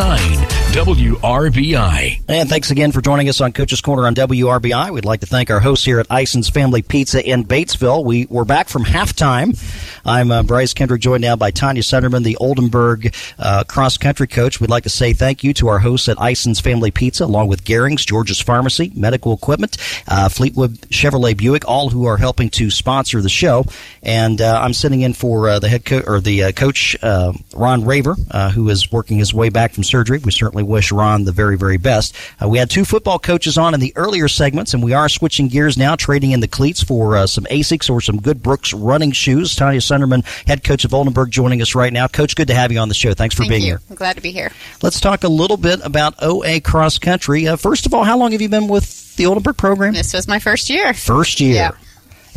[0.77, 2.21] WRBI.
[2.27, 4.91] And thanks again for joining us on Coach's Corner on WRBI.
[4.91, 8.03] We'd like to thank our hosts here at Ison's Family Pizza in Batesville.
[8.03, 9.57] We, we're back from halftime.
[10.05, 14.59] I'm uh, Bryce Kendrick, joined now by Tanya Sunderman, the Oldenburg uh, cross country coach.
[14.59, 17.63] We'd like to say thank you to our hosts at Ison's Family Pizza, along with
[17.63, 23.21] Gering's, George's Pharmacy, Medical Equipment, uh, Fleetwood Chevrolet Buick, all who are helping to sponsor
[23.21, 23.65] the show.
[24.03, 27.33] And uh, I'm sitting in for uh, the head co- or the uh, coach uh,
[27.55, 30.19] Ron Raver, uh, who is working his way back from surgery.
[30.19, 32.15] We certainly wish Ron the very, very best.
[32.41, 35.47] Uh, we had two football coaches on in the earlier segments, and we are switching
[35.47, 39.11] gears now, trading in the cleats for uh, some Asics or some good Brooks running
[39.11, 39.55] shoes.
[39.55, 42.07] Tanya Sunderman, head coach of Oldenburg, joining us right now.
[42.07, 43.13] Coach, good to have you on the show.
[43.13, 43.67] Thanks for Thank being you.
[43.67, 43.81] here.
[43.89, 44.51] I'm glad to be here.
[44.81, 47.47] Let's talk a little bit about OA cross country.
[47.47, 49.93] Uh, first of all, how long have you been with the Oldenburg program?
[49.93, 50.93] This was my first year.
[50.93, 51.55] First year.
[51.55, 51.71] Yeah.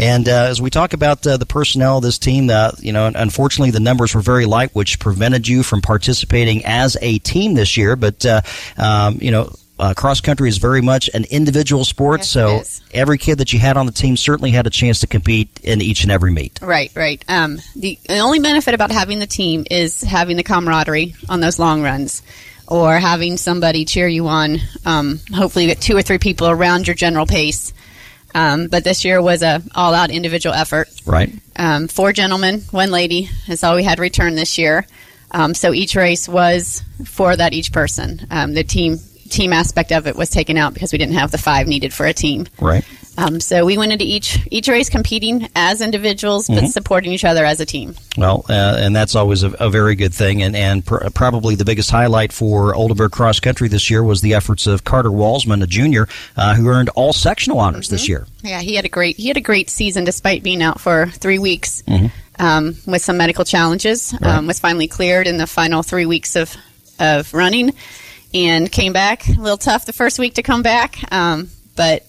[0.01, 3.13] And uh, as we talk about uh, the personnel of this team, uh, you know,
[3.15, 7.77] unfortunately the numbers were very light, which prevented you from participating as a team this
[7.77, 7.97] year.
[7.97, 8.41] But uh,
[8.77, 9.55] um, you know.
[9.79, 13.59] Uh, cross country is very much an individual sport, Yes, so every kid that you
[13.59, 16.59] had on the team certainly had a chance to compete in each and every meet.
[16.61, 17.25] Right, right.
[17.29, 21.59] Um, the, the only benefit about having the team is having the camaraderie on those
[21.59, 22.21] long runs,
[22.71, 24.59] or having somebody cheer you on.
[24.87, 27.75] Um, hopefully, you get two or three people around your general pace.
[28.35, 30.89] Um, but this year was a all-out individual effort.
[31.05, 31.33] Right.
[31.57, 34.87] Um, four gentlemen, one lady is all we had return this year.
[35.33, 38.27] Um, so each race was for that each person.
[38.31, 41.39] Um, the team team aspect of it was taken out because we didn't have the
[41.39, 42.47] five needed for a team.
[42.61, 42.85] Right.
[43.21, 46.69] Um, so we went into each each race competing as individuals, but Mhm.
[46.73, 47.95] supporting each other as a team.
[48.17, 50.43] Well, uh, and that's always a, a very good thing.
[50.43, 54.33] And, and pr- probably the biggest highlight for Oldenburg Cross Country this year was the
[54.35, 58.27] efforts of Carter Walsman, a junior, uh, who earned all sectional honors this year.
[58.43, 61.39] Yeah, he had a great he had a great season despite being out for three
[61.39, 62.11] weeks Mhm.
[62.39, 64.15] um, with some medical challenges.
[64.21, 64.37] Right.
[64.37, 66.57] Um, was finally cleared in the final three weeks of
[66.99, 67.73] of running,
[68.35, 72.05] and came back a little tough the first week to come back, um, but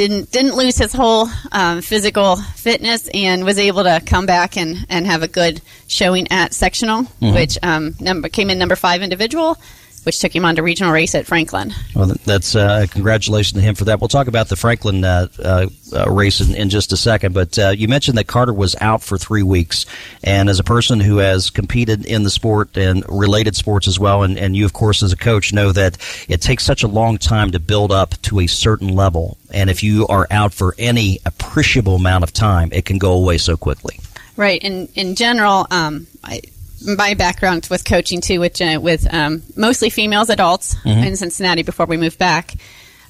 [0.00, 4.86] didn't didn't lose his whole um, physical fitness and was able to come back and,
[4.88, 7.34] and have a good showing at sectional, Mhm.
[7.34, 9.58] which um, number came in number five individual,
[10.04, 11.72] which took him on to regional race at Franklin.
[11.94, 14.00] Well, th- that's uh, congratulations to him for that.
[14.00, 17.34] We'll talk about the Franklin uh, uh, uh, race in, in just a second.
[17.34, 19.86] But uh, you mentioned that Carter was out for three weeks,
[20.22, 24.22] and as a person who has competed in the sport and related sports as well,
[24.22, 25.96] and, and you, of course, as a coach, know that
[26.28, 29.82] it takes such a long time to build up to a certain level, and if
[29.82, 33.98] you are out for any appreciable amount of time, it can go away so quickly.
[34.36, 34.62] Right.
[34.62, 36.40] In in general, um, I,
[36.84, 41.06] my background with coaching too, with uh, with um, mostly females, adults Mhm.
[41.06, 42.54] in Cincinnati before we moved back.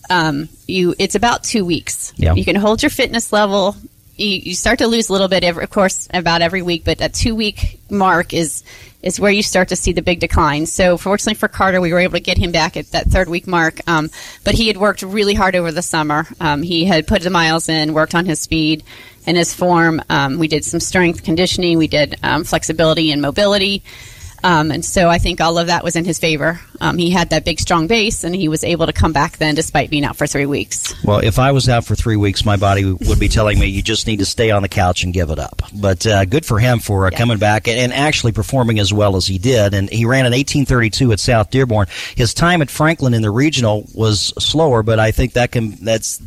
[0.09, 2.13] Um, you, it's about two weeks.
[2.17, 2.35] Yeah.
[2.35, 3.77] You can hold your fitness level
[4.21, 6.99] you, you start to lose a little bit, every, of course, about every week, but
[6.99, 8.63] that two week mark is
[9.03, 10.67] is where you start to see the big decline.
[10.67, 13.47] So, fortunately for Carter, we were able to get him back at that third week
[13.47, 13.81] mark.
[13.89, 14.11] Um,
[14.45, 16.27] but he had worked really hard over the summer.
[16.39, 18.85] Um, he had put the miles in, worked on his speed
[19.31, 20.03] and his form.
[20.11, 23.85] Um, we did some strength conditioning, we did um, flexibility and mobility.
[24.43, 26.61] Um, and so I think all of that was in his favor.
[26.81, 29.55] Um, he had that big, strong base, and he was able to come back then
[29.55, 30.95] despite being out for three weeks.
[31.05, 33.83] Well, if I was out for three weeks, my body would be telling me you
[33.83, 35.63] just need to stay on the couch and give it up.
[35.75, 39.27] But uh, good for him for uh, coming back and, actually performing as well as
[39.27, 39.75] he did.
[39.75, 41.87] And he ran an 1832 at South Dearborn.
[42.17, 46.19] His time at Franklin in the regional was slower, but I think that can that's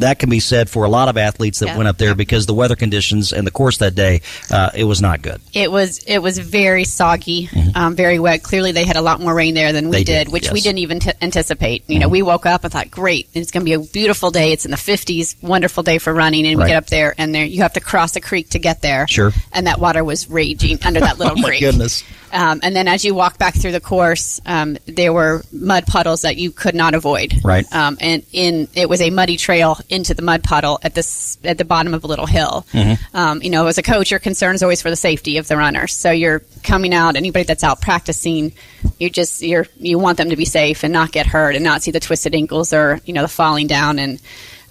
[0.00, 1.76] that can be said for a lot of athletes that Yeah.
[1.76, 5.00] went up there because the weather conditions and the course that day uh, it was
[5.00, 5.40] not good.
[5.52, 8.42] It was it was very soggy, um, very wet.
[8.42, 10.04] Clearly, they had a lot more rain there than we Mm-hmm.
[10.04, 10.58] Did, did, which we yes.
[10.58, 10.64] Mm-hmm.
[10.64, 11.84] didn't even t- anticipate.
[11.88, 14.52] You know, we woke up and thought, "Great, it's going to be a beautiful day.
[14.52, 16.68] It's in the 50s, wonderful day for running." And we Right.
[16.70, 19.06] get up there, and there you have to cross a creek to get there.
[19.08, 19.32] Sure.
[19.52, 21.60] And that water was raging under that little oh my creek.
[21.60, 22.02] goodness!
[22.34, 26.22] Um, and then as you walk back through the course, um, there were mud puddles
[26.22, 27.32] that you could not avoid.
[27.44, 27.64] Right.
[27.72, 31.58] Um, and in it was a muddy trail into the mud puddle at this at
[31.58, 32.66] the bottom of a little hill.
[32.72, 33.16] Mm-hmm.
[33.16, 35.56] Um, you know, as a coach, your concern is always for the safety of the
[35.56, 35.94] runners.
[35.94, 37.14] So you're coming out.
[37.14, 38.52] Anybody that's out practicing,
[38.98, 41.82] you just you're you want them to be safe and not get hurt and not
[41.82, 44.00] see the twisted ankles or you know the falling down.
[44.00, 44.20] And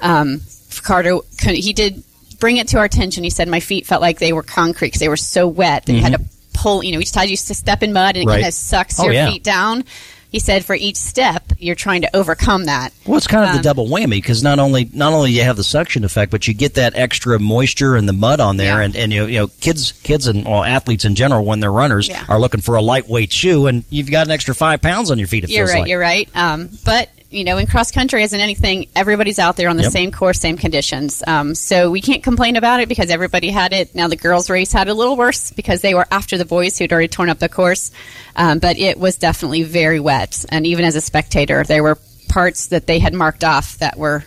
[0.01, 0.41] um,
[0.81, 2.03] Carter, he did
[2.39, 3.23] bring it to our attention.
[3.23, 5.93] He said my feet felt like they were concrete because they were so wet that
[5.93, 6.83] you had to pull.
[6.83, 8.27] You know, each time you step in mud and it.
[8.27, 8.35] Right.
[8.41, 9.29] kind of sucks Oh, your yeah.
[9.29, 9.83] feet down.
[10.31, 12.91] He said for each step you're trying to overcome that.
[13.05, 15.57] Well, it's kind of Um, the double whammy because not only not only you have
[15.57, 18.85] the suction effect, but you get that extra moisture and the mud on there, Yeah.
[18.85, 22.07] and, and you, you know kids kids and well athletes in general when they're runners
[22.07, 22.23] Yeah.
[22.27, 25.27] are looking for a lightweight shoe, and you've got an extra five pounds on your
[25.27, 25.43] feet.
[25.43, 25.81] It You're right.
[25.81, 25.87] like.
[25.89, 26.27] You're right.
[26.33, 29.83] Um, but you know, in cross country, as in anything, everybody's out there on the
[29.83, 29.91] Yep.
[29.91, 31.23] same course, same conditions.
[31.25, 33.93] Um, so we can't complain about it because everybody had it.
[33.95, 36.91] Now the girls' race had a little worse because they were after the boys who'd
[36.93, 37.91] already torn up the course.
[38.35, 41.97] Um, but it was definitely very wet, and even as a spectator, there were
[42.29, 44.23] parts that they had marked off that were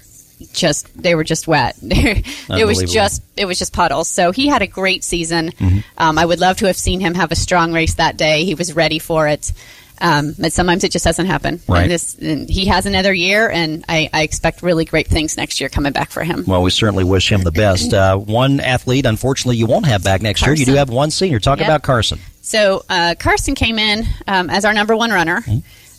[0.53, 1.77] just they were just wet.
[1.83, 4.09] it was just it was just puddles.
[4.09, 5.51] So he had a great season.
[5.53, 5.79] Mm-hmm.
[5.97, 8.45] Um, I would love to have seen him have a strong race that day.
[8.45, 9.53] He was ready for it.
[10.01, 11.61] Um, but sometimes it just doesn't happen.
[11.67, 11.83] Right.
[11.83, 15.59] And this, and he has another year, and I, I expect really great things next
[15.61, 16.45] year coming back for him.
[16.47, 17.95] Well, we certainly wish him the best.
[17.95, 20.55] Uh, one athlete, unfortunately, you won't have back next year.
[20.55, 21.39] You do have one senior.
[21.39, 21.69] Talk Yep.
[21.69, 22.19] about Carson.
[22.43, 25.43] So uh, Carson came in um, as our number one runner.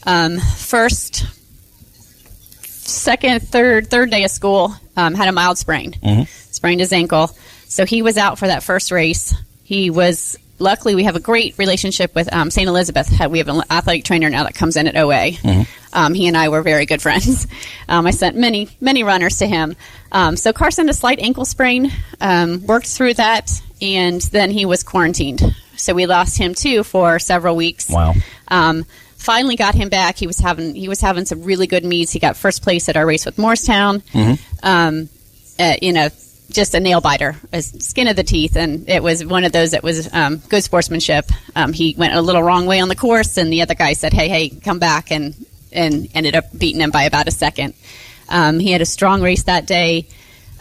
[0.06, 1.26] Um, first,
[2.62, 5.96] second, third, third day of school, um, had a mild sprain,
[6.52, 7.28] sprained his ankle.
[7.66, 9.34] So he was out for that first race.
[9.64, 12.67] He was luckily we have a great relationship with um, St.
[12.67, 13.10] Elizabeth.
[13.30, 15.32] We have an athletic trainer now that comes in at OA.
[15.93, 17.48] Um, he and I were very good friends.
[17.89, 19.78] Um, I sent many many runners to him.
[20.12, 21.89] Um, so Carson had a slight ankle sprain,
[22.20, 23.50] um, worked through that,
[23.82, 25.41] and then he was quarantined.
[25.78, 27.89] So we lost him too for several weeks.
[27.89, 28.13] Wow.
[28.50, 28.84] Um,
[29.15, 30.17] finally got him back.
[30.17, 32.12] He was having he was having some really good meets.
[32.12, 34.04] He got first place at our race with Morristown.
[34.63, 35.08] Um,
[35.60, 36.10] uh, you know,
[36.58, 39.72] just a nail biter, a skin of the teeth, and it was one of those
[39.72, 41.30] that was um, good sportsmanship.
[41.56, 44.12] Um, he went a little wrong way on the course, and the other guy said,
[44.12, 45.36] "Hey, hey, come back," and
[45.72, 47.76] and ended up beating him by about a second.
[48.28, 50.08] Um, he had a strong race that day.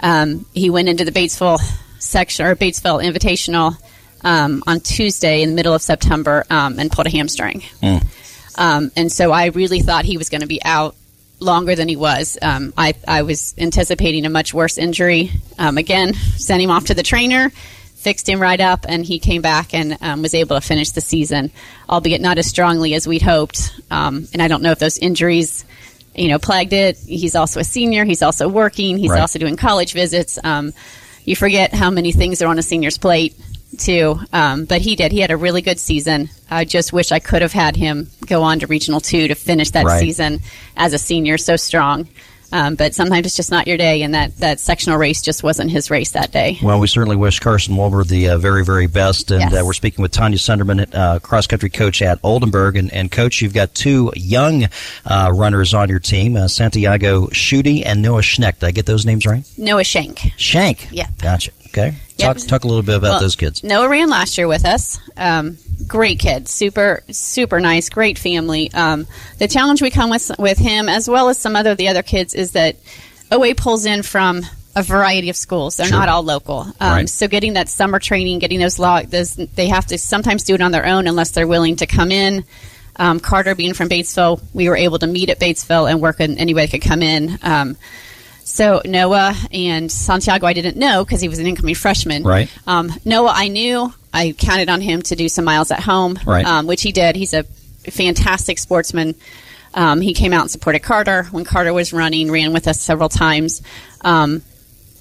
[0.00, 1.58] Um, he went into the Batesville
[1.98, 3.76] section or Batesville Invitational
[4.22, 7.62] um, on Tuesday in the middle of September um, and pulled a hamstring.
[8.58, 10.94] Um, and so I really thought he was going to be out
[11.40, 12.38] longer than he was.
[12.40, 15.30] Um, I, I was anticipating a much worse injury.
[15.58, 17.50] Um, again, sent him off to the trainer,
[17.94, 21.00] fixed him right up, and he came back and um, was able to finish the
[21.00, 21.50] season,
[21.88, 23.72] albeit not as strongly as we'd hoped.
[23.90, 25.64] Um, and I don't know if those injuries,
[26.14, 26.96] you know, plagued it.
[26.96, 28.04] He's also a senior.
[28.04, 28.96] He's also working.
[28.96, 29.20] He's Right.
[29.20, 30.38] also doing college visits.
[30.42, 30.72] Um,
[31.24, 33.34] you forget how many things are on a senior's plate
[33.78, 34.18] too.
[34.32, 35.12] Um, but he did.
[35.12, 36.28] He had a really good season.
[36.50, 39.70] I just wish I could have had him go on to regional two to finish
[39.70, 40.00] that Right.
[40.00, 40.40] season
[40.76, 42.08] as a senior so strong.
[42.52, 45.68] Um, but sometimes it's just not your day, and that, that sectional race just wasn't
[45.68, 46.56] his race that day.
[46.62, 49.32] Well, we certainly wish Carson Wolber the uh, very, very best.
[49.32, 49.60] And Yes.
[49.60, 52.76] uh, we're speaking with Tanya Sunderman, uh, cross country coach at Oldenburg.
[52.76, 54.68] And, and, coach, you've got two young
[55.04, 58.60] uh, runners on your team uh, Santiago Schutte and Noah Schneck.
[58.60, 59.44] Did I get those names right?
[59.58, 60.20] Noah Shank.
[60.36, 60.86] Shank.
[60.92, 61.08] Yeah.
[61.20, 61.50] Gotcha.
[61.76, 61.94] Okay.
[62.16, 62.36] Yep.
[62.38, 63.62] Talk, talk a little bit about Well, those kids.
[63.62, 64.98] Noah ran last year with us.
[65.16, 68.72] Um, great kid, super super nice, great family.
[68.72, 69.06] Um,
[69.38, 72.34] the challenge we come with with him, as well as some other the other kids,
[72.34, 72.76] is that
[73.30, 74.42] OA pulls in from
[74.74, 75.76] a variety of schools.
[75.76, 75.98] They're Sure.
[75.98, 76.60] not all local.
[76.80, 77.08] Um, Right.
[77.08, 80.62] So getting that summer training, getting those log, those they have to sometimes do it
[80.62, 82.44] on their own unless they're willing to come in.
[82.98, 86.38] Um, Carter being from Batesville, we were able to meet at Batesville and work, and
[86.38, 87.38] anybody could come in.
[88.48, 92.22] So Noah and Santiago, I didn't know because he was an incoming freshman.
[92.22, 92.48] Right.
[92.66, 93.92] Um, Noah, I knew.
[94.14, 96.46] I counted on him to do some miles at home, Right.
[96.46, 97.16] um, which he did.
[97.16, 97.42] He's a
[97.90, 99.16] fantastic sportsman.
[99.74, 103.08] Um, he came out and supported Carter when Carter was running, ran with us several
[103.08, 103.62] times.
[104.02, 104.42] Um,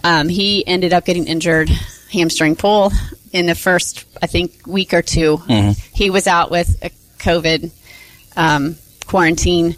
[0.04, 1.70] um, he ended up getting injured
[2.12, 2.92] hamstring pull
[3.32, 5.80] in the first, I think, week or 2 Mhm.
[5.94, 6.90] He was out with a
[7.20, 7.70] COVID
[8.36, 8.76] um,
[9.06, 9.76] quarantine.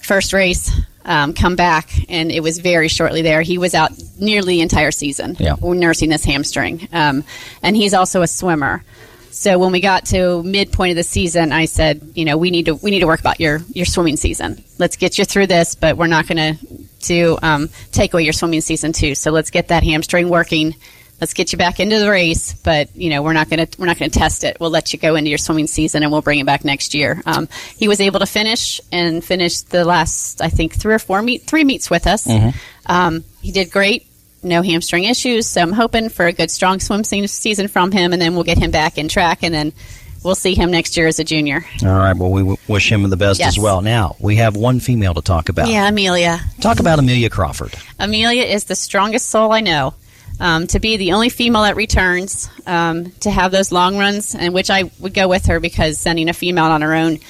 [0.00, 0.72] First race,
[1.04, 3.42] um, come back, and it was very shortly there.
[3.42, 5.56] He was out nearly the entire season, Yeah.
[5.62, 6.88] nursing this hamstring.
[6.92, 7.24] Um,
[7.62, 8.84] and he's also a swimmer.
[9.30, 12.66] So when we got to midpoint of the season, I said, you know, we need
[12.66, 14.62] to we need to work about your your swimming season.
[14.78, 16.66] Let's get you through this, but we're not going to
[17.08, 19.14] to um, take away your swimming season too.
[19.14, 20.74] So let's get that hamstring working.
[21.22, 23.86] Let's get you back into the race, but you know we're not going to we're
[23.86, 24.56] not going to test it.
[24.58, 27.22] We'll let you go into your swimming season, and we'll bring it back next year.
[27.26, 31.22] Um, he was able to finish and finish the last I think three or four
[31.22, 32.26] meet three meets with us.
[32.26, 32.54] Mhm.
[32.86, 34.04] Um, he did great.
[34.42, 35.46] No hamstring issues.
[35.46, 38.42] So I'm hoping for a good, strong swim se- season from him, and then we'll
[38.42, 39.72] get him back in track, and then
[40.24, 41.64] we'll see him next year as a junior.
[41.84, 42.16] All right.
[42.16, 43.50] Well, we w- wish him the best Yes.
[43.50, 43.80] as well.
[43.80, 45.68] Now we have one female to talk about.
[45.68, 46.40] Yeah, Amelia.
[46.60, 47.74] Talk about Amelia Crawford.
[48.00, 49.94] Amelia is the strongest soul I know.
[50.42, 54.52] Um, to be the only female that returns, um, to have those long runs, and
[54.52, 57.20] which I would go with her because sending a female on her own,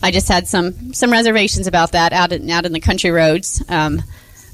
[0.00, 3.60] I just had some some reservations about that out in, out in the country roads.
[3.68, 4.00] Um,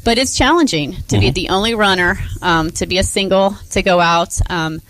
[0.05, 1.35] but it's challenging to be Mhm.
[1.35, 4.81] the only runner, um, to be a single, to go out, um,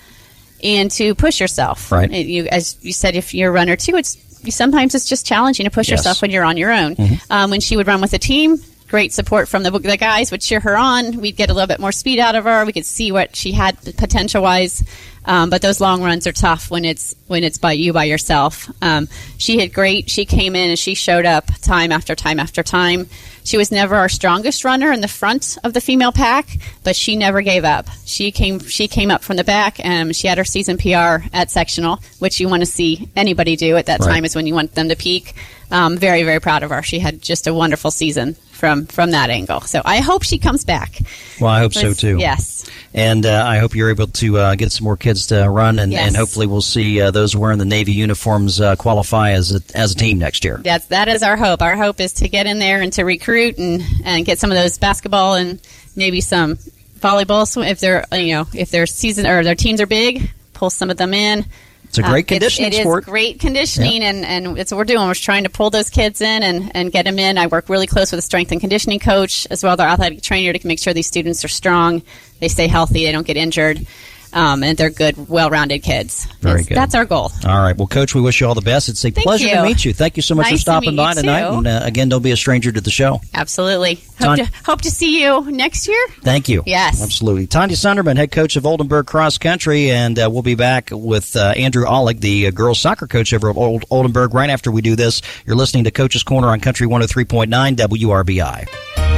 [0.63, 1.91] and to push yourself.
[1.91, 2.09] Right.
[2.11, 4.17] You, as you said, if you're a runner too, it's
[4.51, 5.99] sometimes it's just challenging to push Yes.
[5.99, 6.95] yourself when you're on your own.
[6.95, 7.21] Mhm.
[7.31, 10.41] Um, when she would run with a team, great support from the, the guys would
[10.41, 11.21] cheer her on.
[11.21, 12.65] We'd get a little bit more speed out of her.
[12.65, 14.83] We could see what she had potential wise.
[15.25, 18.71] Um, but those long runs are tough when it's when it's by you by yourself.
[18.81, 20.09] Um, she had great.
[20.09, 23.09] She came in and she showed up time after time after time.
[23.45, 26.47] She was never our strongest runner in the front of the female pack,
[26.83, 27.89] but she never gave up.
[28.07, 31.51] She came she came up from the back and she had her season PR at
[31.51, 34.09] sectional, which you want to see anybody do at that Right.
[34.15, 35.35] time is when you want them to peak.
[35.71, 36.83] Um, very very proud of her.
[36.83, 39.61] She had just a wonderful season from from that angle.
[39.61, 40.99] So I hope she comes back.
[41.41, 42.19] Well, I hope so too.
[42.19, 42.69] Yes.
[42.93, 45.93] And uh, I hope you're able to uh, get some more kids to run, and,
[45.93, 46.09] Yes.
[46.09, 49.93] and hopefully we'll see uh, those wearing the Navy uniforms uh, qualify as a, as
[49.93, 50.61] a team next year.
[50.65, 51.63] That's that is our hope.
[51.63, 54.57] Our hope is to get in there and to recruit and, and get some of
[54.57, 55.61] those basketball and
[55.95, 56.57] maybe some
[56.99, 57.47] volleyball.
[57.65, 60.97] If they're you know if their season or their teams are big, pull some of
[60.97, 61.45] them in.
[61.89, 64.85] It's a great Uh, it- conditioning it is great conditioning, and, and it's what we're
[64.85, 65.07] doing.
[65.07, 67.39] We're trying to pull those kids in and, and get them in.
[67.39, 70.21] I work really close with a strength and conditioning coach as well as our athletic
[70.23, 72.03] trainer to make sure these students are strong,
[72.41, 73.87] they stay healthy, they don't get injured,
[74.33, 76.27] um, and they're good, well-rounded kids.
[76.41, 76.77] Very That's- good.
[76.77, 77.31] That's our goal.
[77.47, 77.77] All right.
[77.77, 78.89] Well, Coach, we wish you all the best.
[78.89, 79.93] It's a Thank pleasure to meet you.
[79.93, 81.49] Thank you so much Nice for stopping by tonight.
[81.51, 81.57] too.
[81.59, 83.21] And uh, again, don't be a stranger to the show.
[83.35, 83.97] Absolutely.
[84.21, 86.07] Hope to, hope to see you next year.
[86.23, 86.63] Thank you.
[86.67, 87.03] Yes.
[87.03, 87.47] Absolutely.
[87.47, 91.55] Tanya Sunderman, head coach of Oldenburg Cross Country, and uh, we'll be back with uh,
[91.57, 94.97] Andrew Ollig, the uh, girls soccer coach over at Old- Oldenburg, right after we do
[94.97, 95.23] this.
[95.47, 99.18] You're listening to Coach's Corner on Country 103.9 WRBI.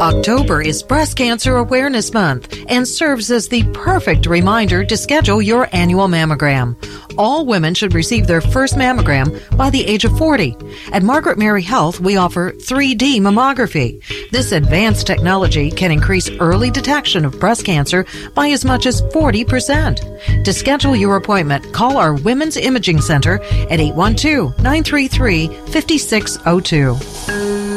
[0.00, 5.68] October is Breast Cancer Awareness Month and serves as the perfect reminder to schedule your
[5.74, 6.74] annual mammogram.
[7.18, 9.28] All women should receive their first mammogram
[9.58, 10.56] by the age of 40.
[10.92, 14.02] At Margaret Mary Health, we offer 3D mammography.
[14.30, 20.44] This advanced technology can increase early detection of breast cancer by as much as 40%.
[20.44, 23.34] To schedule your appointment, call our Women's Imaging Center
[23.68, 27.69] at 812 933 5602.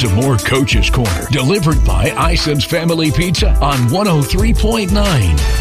[0.00, 4.88] To more Coach's Corner, delivered by Ison's Family Pizza on 103.9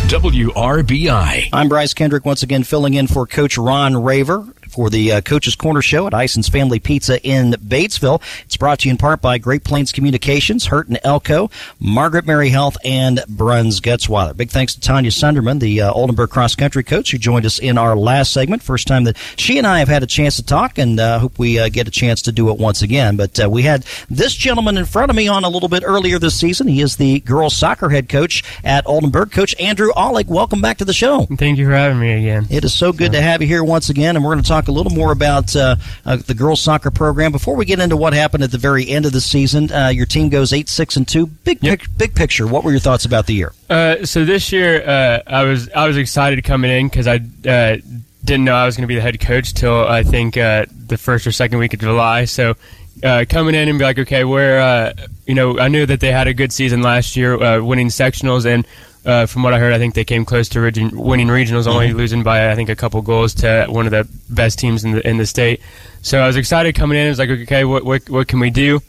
[0.07, 1.49] WRBI.
[1.51, 4.47] I'm Bryce Kendrick, once again filling in for Coach Ron Raver
[4.79, 8.21] for the uh, Coach's Corner Show at Ison's Family Pizza in Batesville.
[8.45, 11.51] It's brought to you in part by Great Plains Communications, Hurt and Elko,
[11.81, 14.37] Margaret Mary Health, and Bruns Gutzwiller.
[14.37, 17.77] Big thanks to Tanya Sunderman, the uh, Oldenburg cross country coach, who joined us in
[17.77, 18.63] our last segment.
[18.63, 21.37] First time that she and I have had a chance to talk, and uh, hope
[21.37, 23.17] we uh, get a chance to do it once again.
[23.17, 26.19] But uh, we had this gentleman in front of me on a little bit earlier
[26.19, 26.69] this season.
[26.69, 30.27] He is the girls soccer head coach at Oldenburg, Coach Andrew Ollig.
[30.27, 31.25] Welcome back to the show.
[31.25, 32.47] Thank you for having me again.
[32.49, 34.68] It is so good to have you here once again, and we're going to talk
[34.69, 38.13] a little more about uh, uh, the girls soccer program before we get into what
[38.13, 39.71] happened at the very end of the season.
[39.71, 41.27] Uh, your team goes eight six and two.
[41.27, 42.47] Big pic- big picture.
[42.47, 43.53] What were your thoughts about the year?
[43.69, 47.77] Uh, so this year, uh, I was I was excited coming in because I uh,
[48.23, 50.97] didn't know I was going to be the head coach till I think uh, the
[50.97, 52.25] first or second week of July.
[52.25, 52.55] So
[53.03, 54.93] uh, coming in and be like, okay, where uh,
[55.25, 58.45] you know I knew that they had a good season last year, uh, winning sectionals,
[58.45, 58.67] and
[59.05, 61.89] uh, from what I heard, I think they came close to region, winning regionals, only
[61.89, 61.95] Mhm.
[61.95, 65.07] losing by I think a couple goals to one of the best teams in the
[65.07, 65.61] in the state.
[66.01, 67.05] So I was excited coming in.
[67.07, 68.81] I was like, okay, what what what can we do?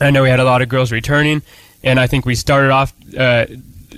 [0.00, 1.42] I know we had a lot of girls returning,
[1.82, 3.46] and I think we started off uh,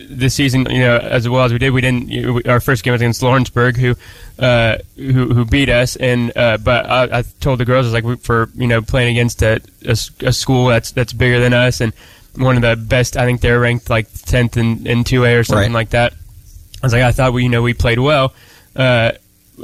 [0.09, 1.71] this season, you know, as well as we did.
[1.71, 2.11] We didn't.
[2.11, 3.95] You know, we- our first game was against Lawrenceburg, who
[4.39, 8.03] uh, who, who beat us, and uh, but I, I told the girls, I was
[8.05, 11.93] like, for you know, playing against a a school that's that's bigger than us, and
[12.37, 13.17] one of the best.
[13.17, 15.75] I think they're ranked like tenth in in two A or something Right.
[15.75, 16.13] like that.
[16.13, 18.35] I was like, I thought we, you know, we played well.
[18.75, 19.13] Uh,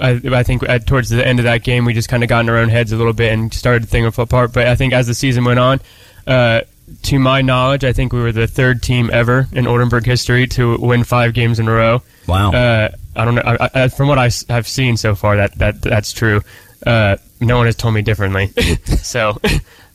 [0.01, 2.41] I, I think at, towards the end of that game, we just kind of got
[2.41, 4.53] in our own heads a little bit and started to think of apart.
[4.55, 5.81] But I think as the season went on,
[6.27, 6.63] uh,
[7.03, 10.79] to my knowledge, I think we were the third team ever in Oldenburg history to
[10.79, 12.03] win five games in a row.
[12.27, 12.53] Wow.
[12.53, 13.43] Uh, I don't know.
[13.45, 16.41] I, I, from what I have seen so far, that, that that's true.
[16.87, 18.47] Uh, no one has told me differently.
[19.03, 19.39] so,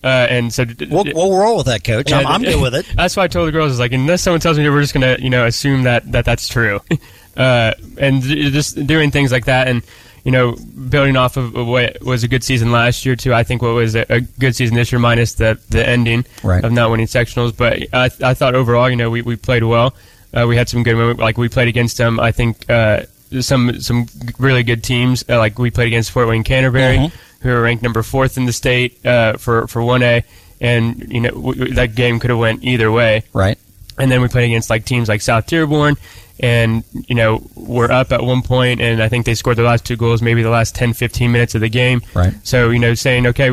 [0.04, 2.12] uh, and so We'll, we'll roll with that, Coach.
[2.12, 2.86] I'm, I'm good with it.
[2.95, 5.18] That's why I told the girls is like, unless someone tells me, we're just gonna,
[5.20, 6.80] you know, assume that that that's true,
[7.38, 9.82] uh, and just doing things like that, and
[10.24, 10.56] you know,
[10.89, 13.34] building off of what was a good season last year too.
[13.34, 16.64] I think what was a, a good season this year, minus the the ending Right.
[16.64, 19.95] of not winning sectionals, but I, I thought overall, you know, we, we played well.
[20.34, 21.22] Uh, we had some good moments.
[21.22, 22.20] Like we played against them.
[22.20, 23.04] I think uh,
[23.39, 25.24] some some really good teams.
[25.30, 27.12] Uh, like we played against Fort Wayne Canterbury, Mhm.
[27.42, 30.24] Who are ranked number fourth in the state uh, for for one A,
[30.60, 33.24] and you know w- that game could have went either way.
[33.34, 33.58] Right.
[34.00, 35.96] And then we played against like teams like South Dearborn,
[36.40, 39.86] and you know we're up at one point, and I think they scored their last
[39.86, 42.02] two goals, maybe the last 10, 15 minutes of the game.
[42.14, 42.34] Right.
[42.44, 43.52] So you know, saying okay,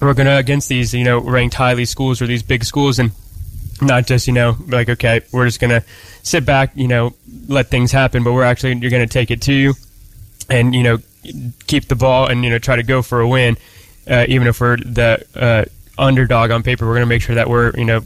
[0.00, 3.12] we're gonna against these you know ranked highly schools or these big schools, and
[3.80, 5.82] not just you know like okay, we're just gonna
[6.22, 7.14] sit back, you know,
[7.48, 9.74] let things happen, but we're actually you're gonna take it to you,
[10.48, 10.98] and you know
[11.66, 13.56] keep the ball and you know try to go for a win,
[14.08, 15.64] uh, even if we're the uh,
[15.98, 16.86] underdog on paper.
[16.86, 18.00] We're gonna make sure that we're you know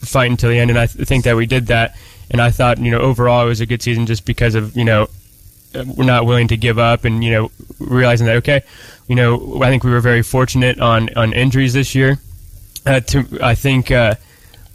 [0.00, 1.96] fighting till the end, and I th- think that we did that.
[2.30, 4.84] And I thought you know overall it was a good season just because of you
[4.84, 5.08] know
[5.74, 8.62] uh, we're not willing to give up and you know realizing that okay
[9.08, 12.18] you know I think we were very fortunate on on injuries this year
[12.86, 14.14] uh, to I think uh,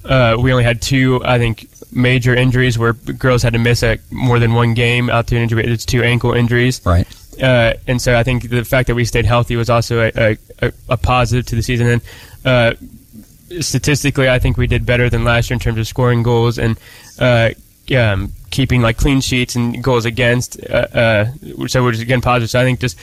[0.05, 3.97] uh, we only had two I think major injuries where girls had to miss a,
[4.11, 7.07] more than one game out to an injury it's two ankle injuries Right.
[7.41, 10.71] Uh, and so I think the fact that we stayed healthy was also a, a,
[10.89, 12.01] a, positive to the season and
[12.45, 12.73] uh,
[13.59, 16.79] statistically, I think we did better than last year in terms of scoring goals and
[17.19, 17.51] uh,
[17.95, 20.59] um, keeping like clean sheets and goals against.
[20.63, 22.49] Uh, uh, so which is again positive.
[22.49, 22.97] So I think just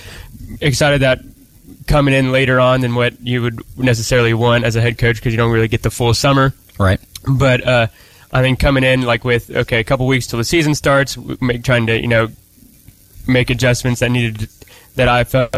[0.60, 1.20] excited that
[1.86, 5.32] coming in later on than what you would necessarily want as a head coach because
[5.32, 6.54] you don't really get the full summer.
[6.78, 7.00] Right.
[7.28, 7.86] But uh,
[8.32, 11.64] I think coming in like with okay, a couple weeks till the season starts, make,
[11.64, 12.28] trying to you know
[13.26, 14.48] make adjustments that needed
[14.96, 15.54] that I felt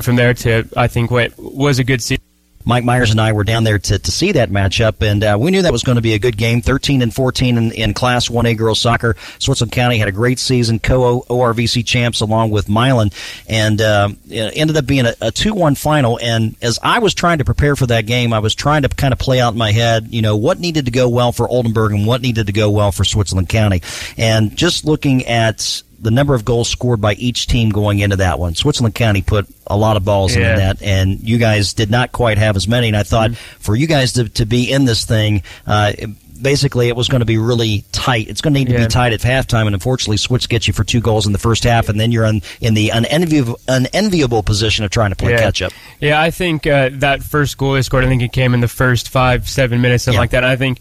[0.00, 2.24] from there to I think what was a good season.
[2.68, 5.50] Mike Myers and I were down there to, to see that matchup, and uh, we
[5.50, 6.60] knew that was going to be a good game.
[6.60, 9.16] 13 and 14 in, in Class 1A girls soccer.
[9.38, 13.10] Switzerland County had a great season, co ORVC champs along with Milan,
[13.48, 16.18] and uh, ended up being a, a 2 1 final.
[16.22, 19.14] And as I was trying to prepare for that game, I was trying to kind
[19.14, 21.92] of play out in my head, you know, what needed to go well for Oldenburg
[21.92, 23.80] and what needed to go well for Switzerland County.
[24.18, 28.38] And just looking at the number of goals scored by each team going into that
[28.38, 28.54] one.
[28.54, 30.52] Switzerland County put a lot of balls Yeah.
[30.52, 32.88] in that, and you guys did not quite have as many.
[32.88, 33.58] And I thought Mm-hmm.
[33.60, 35.92] for you guys to, to be in this thing, uh,
[36.40, 38.28] basically it was going to be really tight.
[38.28, 38.84] It's going to need to Yeah.
[38.84, 41.64] be tight at halftime, and unfortunately, Switz gets you for two goals in the first
[41.64, 45.38] half, and then you're in, in the unenviable, unenviable position of trying to play Yeah.
[45.40, 45.72] catch up.
[46.00, 48.68] Yeah, I think uh, that first goal they scored, I think it came in the
[48.68, 50.20] first five, seven minutes, something Yeah.
[50.20, 50.44] like that.
[50.44, 50.78] I think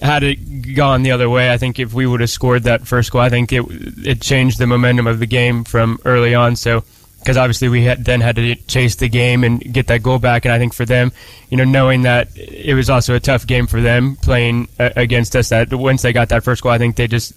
[0.00, 3.10] had it gone the other way, I think if we would have scored that first
[3.10, 3.64] goal, I think it
[4.04, 6.56] it changed the momentum of the game from early on.
[6.56, 6.84] So
[7.26, 10.44] because obviously we had, then had to chase the game and get that goal back,
[10.44, 11.10] and I think for them,
[11.50, 15.34] you know, knowing that it was also a tough game for them playing uh, against
[15.34, 17.32] us, that once they got that first goal, I think they just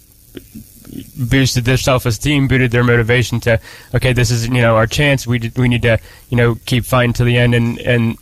[1.18, 3.60] boosted their self-esteem, boosted their motivation to,
[3.96, 5.26] okay, this is you know our chance.
[5.26, 5.98] We we need to
[6.30, 7.56] you know keep fighting to the end.
[7.56, 8.18] And and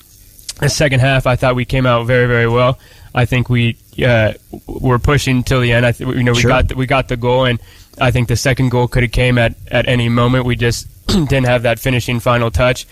[0.62, 2.80] the second half, I thought we came out very very well.
[3.18, 4.34] I think we uh,
[4.68, 5.86] were pushing till the end.
[5.88, 6.50] I th- you know we Sure.
[6.50, 7.60] got the, we got the goal, and
[8.00, 10.46] I think the second goal could have came at at any moment.
[10.46, 12.86] We just didn't have that finishing final touch.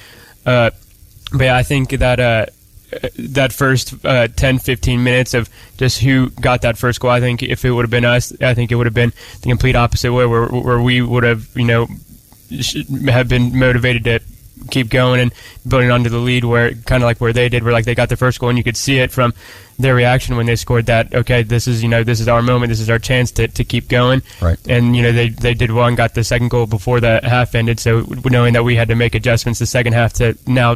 [0.43, 0.71] Uh,
[1.32, 2.45] but yeah, I think that uh,
[3.19, 5.47] that first uh, 10, 15 minutes of
[5.78, 8.55] just who got that first goal, I think if it would have been us, I
[8.55, 11.65] think it would have been the complete opposite way, where where we would have, you
[11.65, 11.88] know,
[13.09, 14.19] have been motivated to
[14.70, 15.34] keep going and
[15.68, 18.10] building onto the lead where kind of like where they did where like they got
[18.10, 19.34] the first goal and you could see it from
[19.78, 22.70] their reaction when they scored that okay this is you know this is our moment
[22.70, 24.22] this is our chance to, to keep going.
[24.41, 24.58] Right.
[24.68, 27.56] And you know they they did well and got the second goal before the half
[27.56, 27.80] ended.
[27.80, 30.76] So knowing that we had to make adjustments the second half to now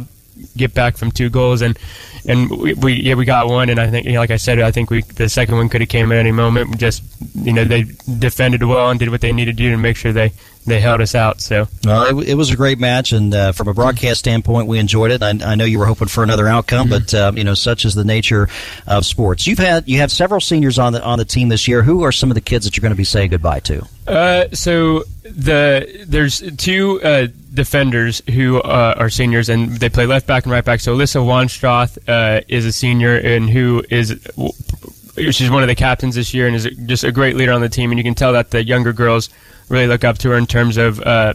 [0.56, 1.78] get back from two goals and
[2.26, 3.70] and we, we yeah we got one.
[3.70, 5.80] And I think you know, like I said I think we the second one could
[5.80, 6.78] have came at any moment.
[6.78, 7.02] Just
[7.34, 7.84] you know they
[8.18, 10.32] defended well and did what they needed to do to make sure they
[10.66, 13.68] they held us out so Well, it, it was a great match, and uh, from
[13.68, 15.22] a broadcast standpoint, we enjoyed it.
[15.22, 17.94] I, I know you were hoping for another outcome, but uh, you know, such is
[17.94, 18.48] the nature
[18.86, 19.46] of sports.
[19.46, 21.82] You've had you have several seniors on the on the team this year.
[21.82, 23.86] Who are some of the kids that you're going to be saying goodbye to?
[24.06, 30.26] Uh, so the there's two uh, defenders who uh, are seniors and they play left
[30.26, 30.80] back and right back.
[30.80, 34.10] So Alyssa Wanstroth uh, is a senior and who is
[35.16, 37.68] she's one of the captains this year and is just a great leader on the
[37.68, 37.90] team.
[37.90, 39.30] And you can tell that the younger girls
[39.70, 41.32] really look up to her in terms of uh,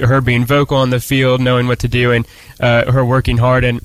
[0.00, 2.26] her being vocal on the field, knowing what to do, and
[2.60, 3.80] uh, her working hard and.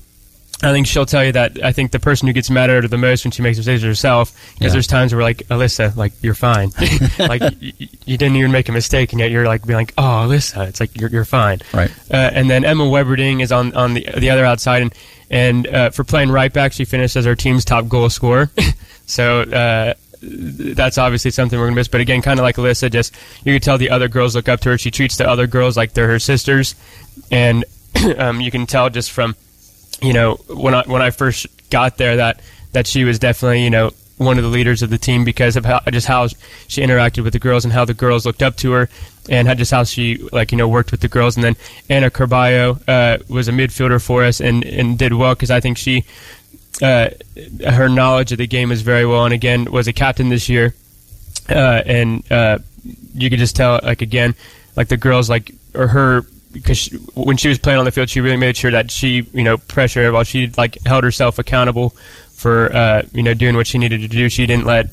[0.62, 2.88] I think she'll tell you that I think the person who gets mad at her
[2.88, 4.32] the most when she makes mistakes is herself.
[4.54, 4.72] Because Yeah.
[4.74, 6.70] there's times where like Alyssa, like you're fine,
[7.18, 7.72] like y- y-
[8.06, 10.80] you didn't even make a mistake, and yet you're like being like, oh Alyssa, it's
[10.80, 11.58] like you're you're fine.
[11.74, 11.90] Right.
[12.10, 14.94] Uh, and then Emma Weberding is on on the the other outside, and
[15.28, 18.48] and uh, for playing right back, she finished as our team's top goal scorer.
[19.06, 19.42] so.
[19.42, 19.94] Uh,
[20.24, 23.14] that's obviously something we're gonna miss, but again, kind of like Alyssa, just
[23.44, 24.78] you can tell the other girls look up to her.
[24.78, 26.74] She treats the other girls like they're her sisters,
[27.30, 27.64] and
[28.18, 29.36] um, you can tell just from
[30.02, 32.40] you know when I when I first got there that
[32.72, 35.64] that she was definitely you know one of the leaders of the team because of
[35.64, 36.26] how just how
[36.68, 38.88] she interacted with the girls and how the girls looked up to her
[39.28, 41.56] and how just how she like you know worked with the girls and then
[41.90, 45.78] Anna Carballo uh, was a midfielder for us and and did well because I think
[45.78, 46.04] she
[46.82, 47.10] uh,
[47.66, 50.74] her knowledge of the game is very well and again was a captain this year.
[51.48, 52.58] Uh, and uh,
[53.14, 54.34] you could just tell like again
[54.76, 56.22] like the girls like or her
[56.52, 59.42] because when she was playing on the field she really made sure that she you
[59.42, 61.90] know pressured while she like held herself accountable
[62.30, 64.28] for uh, you know doing what she needed to do.
[64.28, 64.86] She didn't let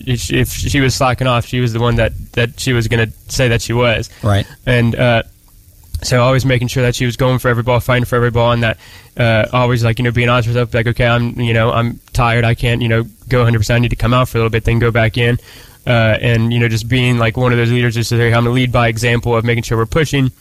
[0.00, 2.88] if she, if she was slacking off she was the one that that she was
[2.88, 4.08] going to say that she was.
[4.22, 4.46] Right.
[4.64, 5.22] and uh,
[6.02, 8.52] so always making sure that she was going for every ball, fighting for every ball,
[8.52, 8.78] and that
[9.16, 12.00] uh, always like you know being honest with herself, like okay, I'm you know I'm
[12.12, 13.58] tired, I can't you know go 100.
[13.58, 15.38] percent I need to come out for a little bit, then go back in,
[15.86, 18.44] uh, and you know just being like one of those leaders, just to say I'm
[18.44, 20.32] gonna lead by example of making sure we're pushing.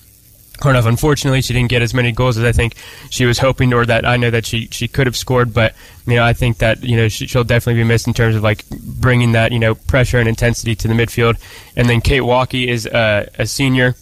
[0.61, 0.85] Her enough.
[0.85, 2.75] Unfortunately, she didn't get as many goals as I think
[3.09, 5.53] she was hoping, or that I know that she she could have scored.
[5.53, 5.75] But
[6.07, 8.43] you know, I think that you know she, she'll definitely be missed in terms of
[8.43, 11.37] like bringing that you know pressure and intensity to the midfield.
[11.75, 13.95] And then Kate Walkie is uh, a senior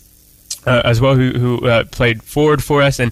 [0.66, 3.00] uh, as well who, who uh, played forward for us.
[3.00, 3.12] And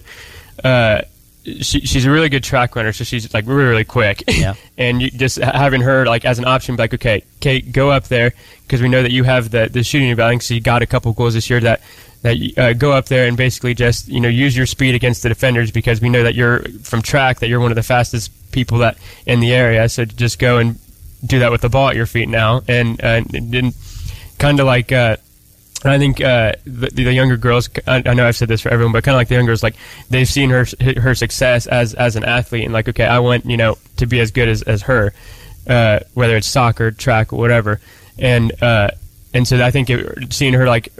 [0.64, 1.02] uh,
[1.44, 4.22] she, she's a really good track runner so she's like really really quick.
[4.28, 4.54] Yeah.
[4.78, 8.32] and you just having her like as an option like okay Kate go up there
[8.62, 11.12] because we know that you have the the shooting ability so you got a couple
[11.12, 11.80] goals this year that
[12.22, 15.24] that you, uh, go up there and basically just you know use your speed against
[15.24, 18.30] the defenders because we know that you're from track that you're one of the fastest
[18.52, 18.96] people that
[19.26, 19.88] in the area.
[19.88, 20.78] So just go and
[21.24, 22.62] do that with the ball at your feet now.
[22.68, 23.74] And uh, and
[24.38, 25.16] kind of like uh,
[25.84, 27.68] I think uh, the, the younger girls.
[27.86, 29.62] I, I know I've said this for everyone, but kind of like the younger girls,
[29.62, 29.76] like
[30.10, 30.66] they've seen her
[31.00, 34.20] her success as as an athlete, and like, okay, I want you know to be
[34.20, 35.12] as good as as her,
[35.66, 37.80] uh, whether it's soccer, track, whatever,
[38.18, 38.90] and uh,
[39.34, 40.92] and so I think it, seeing her like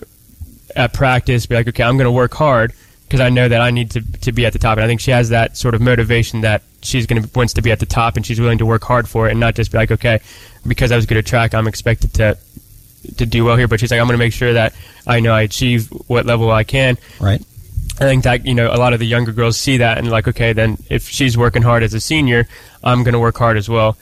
[0.74, 2.72] at practice, be like, okay, I'm going to work hard
[3.04, 5.00] because I know that I need to to be at the top, and I think
[5.00, 7.86] she has that sort of motivation that she's going to wants to be at the
[7.86, 10.20] top, and she's willing to work hard for it, and not just be like, okay,
[10.66, 12.36] because I was good at track, I'm expected to
[13.16, 14.74] to do well here, but she's like, I'm going to make sure that
[15.06, 16.98] I know I achieve what level I can.
[17.20, 17.42] Right.
[18.00, 20.26] I think that you know a lot of the younger girls see that and like,
[20.28, 22.48] okay, then if she's working hard as a senior,
[22.82, 23.96] I'm going to work hard as well.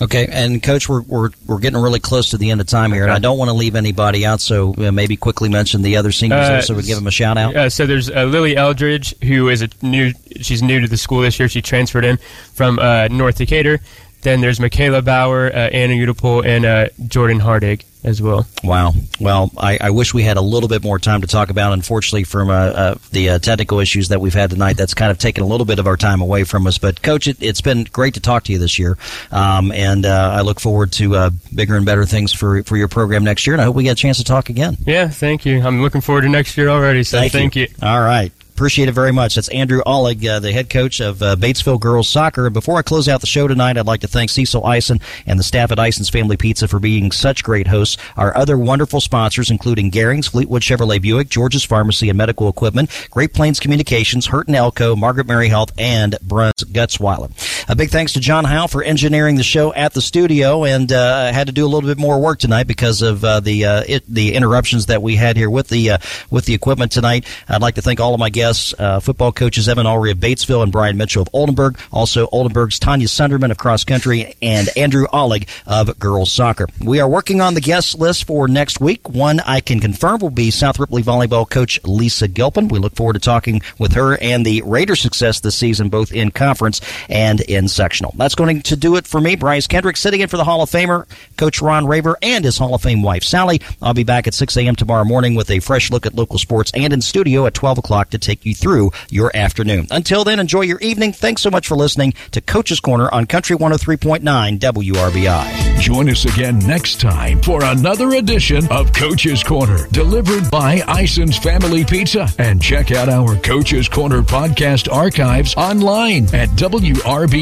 [0.00, 3.04] Okay, and coach, we're, we're we're getting really close to the end of time here,
[3.04, 6.40] and I don't want to leave anybody out, so maybe quickly mention the other seniors
[6.40, 7.54] Uh, so we give them a shout out.
[7.54, 10.12] Uh, so there's uh, Lily Eldridge, who is a new.
[10.40, 11.48] She's new to the school this year.
[11.48, 12.16] She transferred in
[12.52, 13.80] from uh, North Decatur.
[14.22, 18.46] Then there's Michaela Bauer, uh, Anna Udipol, and uh, Jordan Hardig as well.
[18.64, 18.92] Wow.
[19.20, 21.72] Well, I, I wish we had a little bit more time to talk about.
[21.72, 25.18] Unfortunately, from uh, uh, the uh, technical issues that we've had tonight, that's kind of
[25.18, 26.78] taken a little bit of our time away from us.
[26.78, 28.96] But, Coach, it, it's been great to talk to you this year,
[29.30, 32.88] um, and uh, I look forward to uh, bigger and better things for for your
[32.88, 33.54] program next year.
[33.54, 34.76] And I hope we get a chance to talk again.
[34.84, 35.60] Yeah, thank you.
[35.60, 37.02] I'm looking forward to next year already.
[37.02, 37.68] So thank, you.
[37.82, 38.32] All right.
[38.54, 39.34] Appreciate it very much.
[39.34, 42.46] That's Andrew Ollig, uh, the head coach of uh, Batesville Girls Soccer.
[42.46, 45.38] And before I close out the show tonight, I'd like to thank Cecil Eisen and
[45.38, 47.96] the staff at Eisen's Family Pizza for being such great hosts.
[48.16, 53.32] Our other wonderful sponsors, including Garing's, Fleetwood Chevrolet Buick, George's Pharmacy and Medical Equipment, Great
[53.32, 57.30] Plains Communications, Hurt and Elko, Margaret Mary Health, and Bruns Gutzwiller.
[57.68, 61.32] A big thanks to John Howe for engineering the show at the studio, and uh,
[61.32, 64.04] had to do a little bit more work tonight because of uh, the uh, it,
[64.08, 65.98] the interruptions that we had here with the uh,
[66.28, 67.24] with the equipment tonight.
[67.48, 70.62] I'd like to thank all of my guests, uh, football coaches Evan Ulrey of Batesville
[70.62, 75.48] and Brian Mitchell of Oldenburg, also Oldenburg's Tanya Sunderman of cross country, and Andrew Ollig
[75.64, 76.66] of girls soccer.
[76.80, 79.08] We are working on the guest list for next week.
[79.08, 82.68] One I can confirm will be South Ripley volleyball coach Lisa Gilpin.
[82.68, 86.32] We look forward to talking with her and the Raider success this season, both in
[86.32, 88.14] conference and in sectional.
[88.16, 90.70] That's going to do it for me, Bryce Kendrick, sitting in for the Hall of
[90.70, 93.60] Famer, Coach Ron Raver, and his Hall of Fame wife, Sally.
[93.80, 94.76] I'll be back at 6 a.m.
[94.76, 98.10] tomorrow morning with a fresh look at local sports and in studio at 12 o'clock
[98.10, 99.86] to take you through your afternoon.
[99.90, 101.12] Until then, enjoy your evening.
[101.12, 105.80] Thanks so much for listening to Coach's Corner on Country 103.9 WRBI.
[105.80, 111.84] Join us again next time for another edition of Coach's Corner, delivered by Ison's Family
[111.84, 112.28] Pizza.
[112.38, 116.48] And check out our Coach's Corner podcast archives online at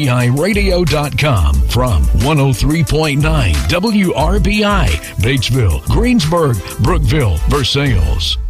[0.05, 3.21] WRBIRadio.com from 103.9
[3.53, 4.87] WRBI,
[5.17, 8.41] Batesville, Greensburg, Brookville, Versailles.